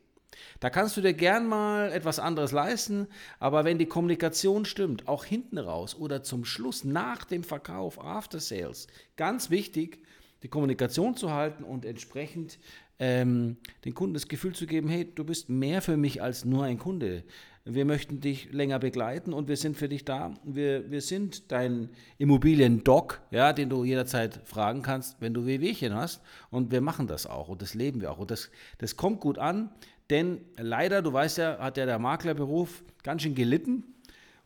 [0.60, 3.08] Da kannst du dir gern mal etwas anderes leisten,
[3.38, 8.40] aber wenn die Kommunikation stimmt, auch hinten raus oder zum Schluss nach dem Verkauf, After
[8.40, 10.00] Sales, ganz wichtig,
[10.42, 12.58] die Kommunikation zu halten und entsprechend
[12.98, 16.64] ähm, den Kunden das Gefühl zu geben, hey, du bist mehr für mich als nur
[16.64, 17.24] ein Kunde.
[17.64, 20.34] Wir möchten dich länger begleiten und wir sind für dich da.
[20.44, 26.22] Wir, wir sind dein Immobilien-Doc, ja, den du jederzeit fragen kannst, wenn du Wehwehchen hast.
[26.50, 28.18] Und wir machen das auch und das leben wir auch.
[28.18, 29.70] Und das, das kommt gut an.
[30.10, 33.84] Denn leider, du weißt ja, hat ja der Maklerberuf ganz schön gelitten.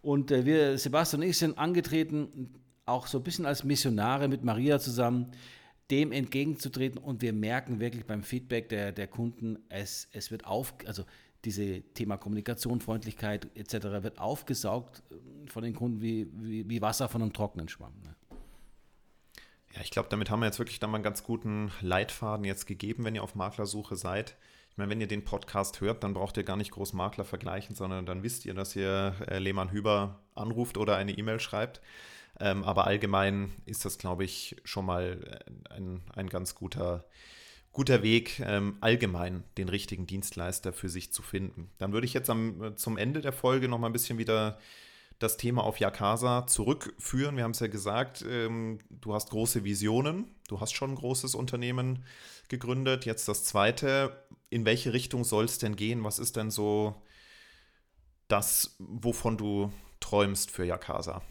[0.03, 2.55] Und äh, wir, Sebastian und ich, sind angetreten,
[2.85, 5.33] auch so ein bisschen als Missionare mit Maria zusammen,
[5.91, 6.99] dem entgegenzutreten.
[6.99, 11.05] Und wir merken wirklich beim Feedback der, der Kunden, es, es wird auf, also
[11.45, 14.03] diese Thema Kommunikation, Freundlichkeit etc.
[14.03, 17.95] wird aufgesaugt äh, von den Kunden wie, wie, wie Wasser von einem trockenen Schwamm.
[18.05, 18.15] Ne?
[19.75, 22.67] Ja, ich glaube, damit haben wir jetzt wirklich dann mal einen ganz guten Leitfaden jetzt
[22.67, 24.37] gegeben, wenn ihr auf Maklersuche seid.
[24.77, 27.75] Ich meine, wenn ihr den Podcast hört, dann braucht ihr gar nicht groß Makler vergleichen,
[27.75, 31.81] sondern dann wisst ihr, dass ihr äh, Lehmann Hüber anruft oder eine E-Mail schreibt.
[32.41, 37.07] Ähm, aber allgemein ist das, glaube ich, schon mal äh, ein, ein ganz guter,
[37.73, 41.71] guter Weg, ähm, allgemein den richtigen Dienstleister für sich zu finden.
[41.79, 44.59] Dann würde ich jetzt am, äh, zum Ende der Folge noch mal ein bisschen wieder
[45.19, 47.39] das Thema auf Yakasa zurückführen.
[47.39, 51.35] Wir haben es ja gesagt, ähm, du hast große Visionen, du hast schon ein großes
[51.35, 52.05] Unternehmen
[52.49, 53.05] gegründet.
[53.05, 56.05] Jetzt das zweite, in welche Richtung soll es denn gehen?
[56.05, 56.95] Was ist denn so
[58.29, 61.23] das, wovon du träumst für Yakasa?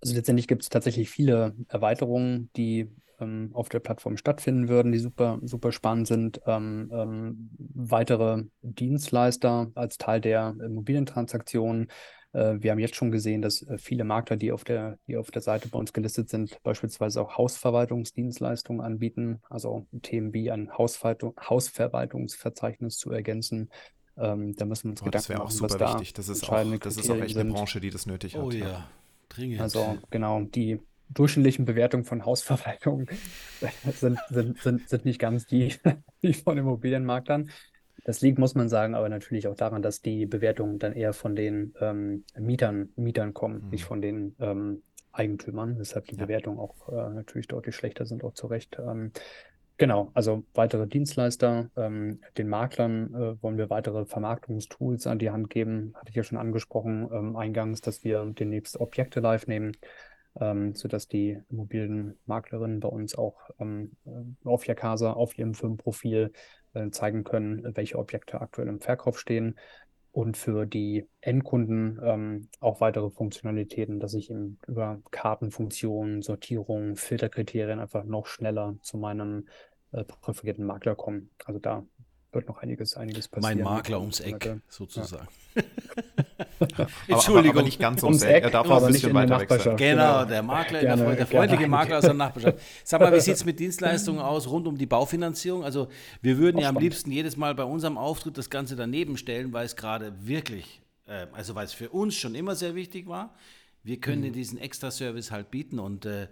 [0.00, 2.88] Also letztendlich gibt es tatsächlich viele Erweiterungen, die
[3.20, 6.40] ähm, auf der Plattform stattfinden würden, die super, super spannend sind.
[6.46, 11.88] Ähm, ähm, weitere Dienstleister als Teil der Immobilientransaktionen
[12.32, 15.40] wir haben jetzt schon gesehen, dass äh, viele Makler, die auf der, die auf der
[15.42, 23.10] Seite bei uns gelistet sind, beispielsweise auch Hausverwaltungsdienstleistungen anbieten, also Themen wie ein Hausverwaltungsverzeichnis zu
[23.10, 23.70] ergänzen.
[24.18, 26.12] Ähm, da müssen wir uns oh, Gedanken machen, was da wichtig.
[26.14, 28.42] Das ist auch, das ist auch echt eine Branche, die das nötig hat.
[28.42, 28.88] Oh ja, ja.
[29.28, 29.60] dringend.
[29.60, 33.08] Also genau, die durchschnittlichen Bewertungen von Hausverwaltungen
[33.94, 35.74] sind, sind, sind, sind nicht ganz die,
[36.22, 37.50] die von Immobilienmaklern.
[38.08, 41.36] Das liegt, muss man sagen, aber natürlich auch daran, dass die Bewertungen dann eher von
[41.36, 43.68] den ähm, Mietern, Mietern kommen, mhm.
[43.68, 44.82] nicht von den ähm,
[45.12, 46.24] Eigentümern, weshalb die ja.
[46.24, 48.78] Bewertungen auch äh, natürlich deutlich schlechter sind, auch zu Recht.
[48.78, 49.12] Ähm,
[49.76, 55.50] genau, also weitere Dienstleister, ähm, den Maklern äh, wollen wir weitere Vermarktungstools an die Hand
[55.50, 59.76] geben, hatte ich ja schon angesprochen, ähm, eingangs, dass wir demnächst Objekte live nehmen.
[60.40, 63.96] Ähm, sodass die Immobilienmaklerinnen bei uns auch ähm,
[64.44, 66.32] auf Yakasa, auf ihrem Firmenprofil
[66.90, 69.56] zeigen können, welche Objekte aktuell im Verkauf stehen
[70.12, 77.78] und für die Endkunden ähm, auch weitere Funktionalitäten, dass ich eben über Kartenfunktionen, Sortierung, Filterkriterien
[77.78, 79.46] einfach noch schneller zu meinem
[79.92, 81.28] äh, präferierten Makler komme.
[81.44, 81.86] Also da
[82.32, 83.58] wird noch einiges, einiges passieren.
[83.58, 85.28] Mein Makler ums Eck, sozusagen.
[86.76, 86.86] Ja.
[87.06, 87.50] Entschuldigung.
[87.50, 88.44] Aber, aber, nicht ganz ums Eck.
[88.44, 89.76] Er darf auch ein bisschen weiter weg sein.
[89.76, 91.68] Genau, der Makler, gerne, der, der freundliche gerne.
[91.68, 92.58] Makler aus der Nachbarschaft.
[92.84, 95.64] Sag mal, wie sieht es mit Dienstleistungen aus rund um die Baufinanzierung?
[95.64, 95.88] Also
[96.20, 99.52] wir würden auch ja am liebsten jedes Mal bei unserem Auftritt das Ganze daneben stellen,
[99.52, 103.34] weil es gerade wirklich, äh, also weil es für uns schon immer sehr wichtig war.
[103.82, 104.32] Wir können mhm.
[104.32, 106.28] diesen Extra-Service halt bieten und äh,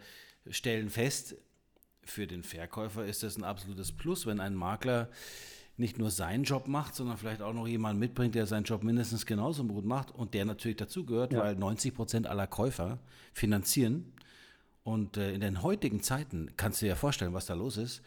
[0.51, 1.37] stellen fest,
[2.05, 5.09] für den Verkäufer ist das ein absolutes Plus, wenn ein Makler
[5.77, 9.27] nicht nur seinen Job macht, sondern vielleicht auch noch jemanden mitbringt, der seinen Job mindestens
[9.27, 11.41] genauso gut macht und der natürlich dazugehört, ja.
[11.41, 12.99] weil 90 Prozent aller Käufer
[13.33, 14.13] finanzieren.
[14.83, 18.03] Und äh, in den heutigen Zeiten kannst du dir ja vorstellen, was da los ist.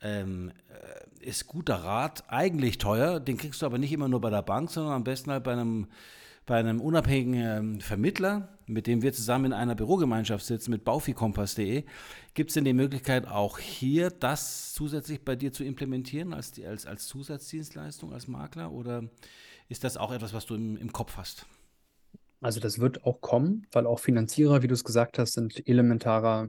[0.00, 4.30] Ähm, äh, ist guter Rat eigentlich teuer, den kriegst du aber nicht immer nur bei
[4.30, 5.86] der Bank, sondern am besten halt bei einem
[6.44, 11.84] bei einem unabhängigen ähm, Vermittler, mit dem wir zusammen in einer Bürogemeinschaft sitzen, mit baufikompass.de,
[12.34, 16.86] gibt es denn die Möglichkeit, auch hier das zusätzlich bei dir zu implementieren als, als,
[16.86, 18.72] als Zusatzdienstleistung, als Makler?
[18.72, 19.04] Oder
[19.68, 21.46] ist das auch etwas, was du im, im Kopf hast?
[22.42, 26.48] Also das wird auch kommen, weil auch Finanzierer, wie du es gesagt hast, sind elementarer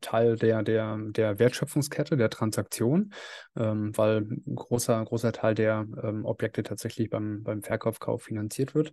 [0.00, 3.12] Teil der, der, der Wertschöpfungskette, der Transaktion,
[3.54, 8.92] ähm, weil ein großer, großer Teil der ähm, Objekte tatsächlich beim, beim Verkaufkauf finanziert wird.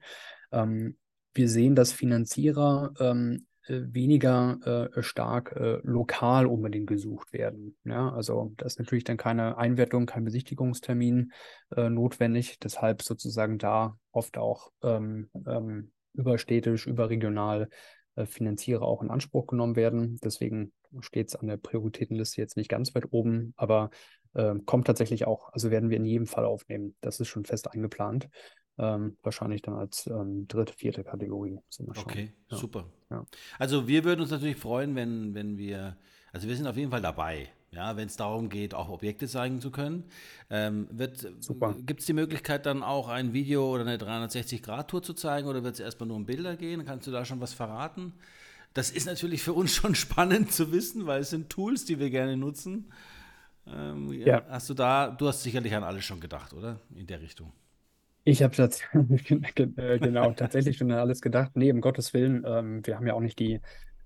[0.51, 0.97] Ähm,
[1.33, 7.77] wir sehen, dass Finanzierer ähm, äh, weniger äh, stark äh, lokal unbedingt gesucht werden.
[7.83, 11.31] Ja, also da ist natürlich dann keine Einwertung, kein Besichtigungstermin
[11.75, 17.69] äh, notwendig, deshalb sozusagen da oft auch ähm, ähm, überstädtisch, überregional
[18.15, 20.19] äh, Finanzierer auch in Anspruch genommen werden.
[20.23, 23.91] Deswegen steht es an der Prioritätenliste jetzt nicht ganz weit oben, aber
[24.33, 26.95] äh, kommt tatsächlich auch, also werden wir in jedem Fall aufnehmen.
[27.01, 28.27] Das ist schon fest eingeplant.
[28.77, 31.59] Ähm, wahrscheinlich dann als ähm, dritte, vierte Kategorie.
[31.79, 32.57] Okay, ja.
[32.57, 32.85] super.
[33.09, 33.25] Ja.
[33.59, 35.97] Also wir würden uns natürlich freuen, wenn, wenn wir,
[36.31, 37.49] also wir sind auf jeden Fall dabei.
[37.73, 40.03] Ja, wenn es darum geht, auch Objekte zeigen zu können,
[40.49, 40.89] ähm,
[41.85, 45.75] gibt es die Möglichkeit dann auch ein Video oder eine 360-Grad-Tour zu zeigen oder wird
[45.75, 46.83] es erstmal nur um Bilder gehen?
[46.83, 48.11] Kannst du da schon was verraten?
[48.73, 52.09] Das ist natürlich für uns schon spannend zu wissen, weil es sind Tools, die wir
[52.09, 52.91] gerne nutzen.
[53.67, 54.43] Ähm, ja.
[54.49, 56.79] Hast du da, du hast sicherlich an alles schon gedacht, oder?
[56.93, 57.53] In der Richtung.
[58.23, 61.51] Ich habe das äh, genau tatsächlich schon alles gedacht.
[61.55, 63.59] Nee, um Gottes Willen, ähm, wir haben ja auch nicht die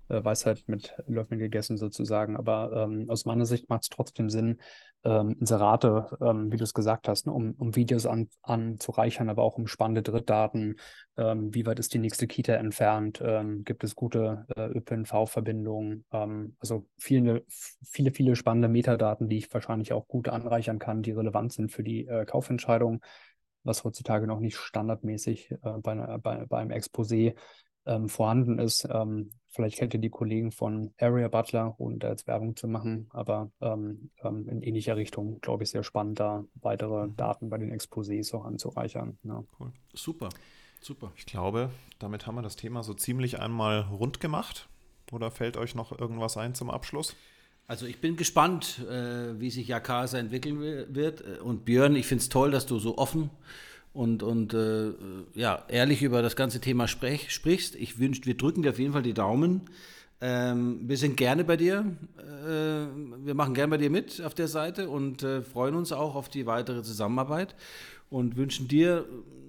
[0.08, 2.36] äh, Weisheit mit Löffeln gegessen sozusagen.
[2.36, 4.58] Aber ähm, aus meiner Sicht macht es trotzdem Sinn,
[5.04, 9.42] ähm, Inserate, ähm, wie du es gesagt hast, ne, um, um Videos an, anzureichern, aber
[9.42, 10.76] auch um spannende Drittdaten.
[11.16, 13.20] Ähm, wie weit ist die nächste Kita entfernt?
[13.24, 16.04] Ähm, gibt es gute äh, ÖPNV-Verbindungen?
[16.12, 17.44] Ähm, also viele,
[17.84, 21.82] viele, viele spannende Metadaten, die ich wahrscheinlich auch gut anreichern kann, die relevant sind für
[21.82, 23.02] die äh, Kaufentscheidung
[23.66, 27.34] was heutzutage noch nicht standardmäßig äh, bei, bei, bei einem Exposé
[27.86, 28.86] ähm, vorhanden ist.
[28.90, 33.08] Ähm, vielleicht kennt ihr die Kollegen von Area Butler, ohne da jetzt Werbung zu machen,
[33.10, 37.16] aber ähm, ähm in ähnlicher Richtung, glaube ich, sehr spannend, da weitere mhm.
[37.16, 39.18] Daten bei den Exposés auch anzureichern.
[39.22, 39.44] Ja.
[39.58, 39.72] Cool.
[39.94, 40.28] Super,
[40.80, 41.12] super.
[41.16, 44.68] Ich glaube, damit haben wir das Thema so ziemlich einmal rund gemacht.
[45.12, 47.14] Oder fällt euch noch irgendwas ein zum Abschluss?
[47.68, 51.40] Also ich bin gespannt, äh, wie sich Jakasa entwickeln wird.
[51.40, 53.30] Und Björn, ich finde es toll, dass du so offen
[53.92, 54.92] und, und äh,
[55.34, 57.74] ja, ehrlich über das ganze Thema sprech, sprichst.
[57.74, 59.62] Ich wünsche, wir drücken dir auf jeden Fall die Daumen.
[60.20, 61.96] Ähm, wir sind gerne bei dir.
[62.18, 66.14] Äh, wir machen gerne bei dir mit auf der Seite und äh, freuen uns auch
[66.14, 67.56] auf die weitere Zusammenarbeit
[68.10, 69.06] und wünschen dir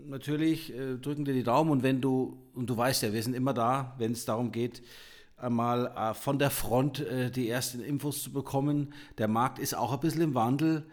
[0.07, 3.35] natürlich, äh, drücken dir die Daumen und wenn du, und du weißt ja, wir sind
[3.35, 4.81] immer da, wenn es darum geht,
[5.37, 8.93] einmal äh, von der Front äh, die ersten Infos zu bekommen.
[9.17, 10.85] Der Markt ist auch ein bisschen im Wandel.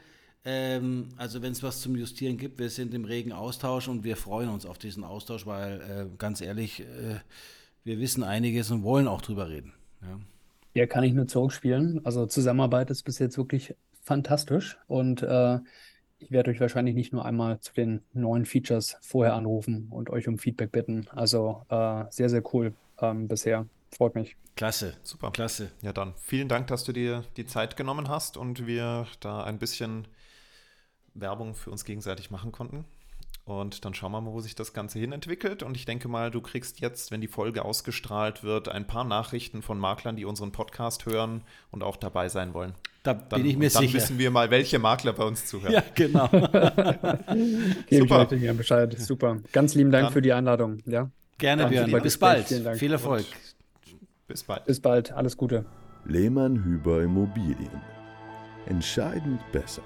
[0.44, 4.16] Ähm, also wenn es was zum Justieren gibt, wir sind im regen Austausch und wir
[4.16, 6.84] freuen uns auf diesen Austausch, weil äh, ganz ehrlich,
[7.84, 9.72] wir wissen einiges und wollen auch drüber reden.
[10.02, 10.20] Ja.
[10.74, 12.04] ja, kann ich nur zurückspielen.
[12.04, 15.58] Also Zusammenarbeit ist bis jetzt wirklich fantastisch und äh,
[16.18, 20.28] ich werde euch wahrscheinlich nicht nur einmal zu den neuen Features vorher anrufen und euch
[20.28, 21.06] um Feedback bitten.
[21.10, 23.66] Also äh, sehr, sehr cool ähm, bisher.
[23.96, 24.36] Freut mich.
[24.56, 25.30] Klasse, super.
[25.30, 25.70] Klasse.
[25.82, 29.58] Ja, dann vielen Dank, dass du dir die Zeit genommen hast und wir da ein
[29.58, 30.08] bisschen
[31.14, 32.84] Werbung für uns gegenseitig machen konnten.
[33.44, 35.62] Und dann schauen wir mal, wo sich das Ganze hin entwickelt.
[35.62, 39.60] Und ich denke mal, du kriegst jetzt, wenn die Folge ausgestrahlt wird, ein paar Nachrichten
[39.60, 42.72] von Maklern, die unseren Podcast hören und auch dabei sein wollen.
[43.02, 43.92] Da dann, bin ich mir dann sicher.
[43.92, 45.74] Dann wissen wir mal, welche Makler bei uns zuhören.
[45.74, 46.26] Ja, genau.
[47.90, 48.32] Super.
[48.32, 48.98] Ich Bescheid.
[48.98, 49.40] Super.
[49.52, 50.78] Ganz lieben Dank dann, für die Einladung.
[50.86, 51.10] Ja.
[51.36, 51.90] Gerne, Björn.
[52.02, 52.46] Bis bald.
[52.46, 53.26] Viel Erfolg.
[53.26, 53.53] Und
[54.34, 54.64] bis bald.
[54.64, 55.12] Bis bald.
[55.12, 55.64] Alles Gute.
[56.06, 57.80] Lehmann Hüber Immobilien.
[58.66, 59.82] Entscheidend besser.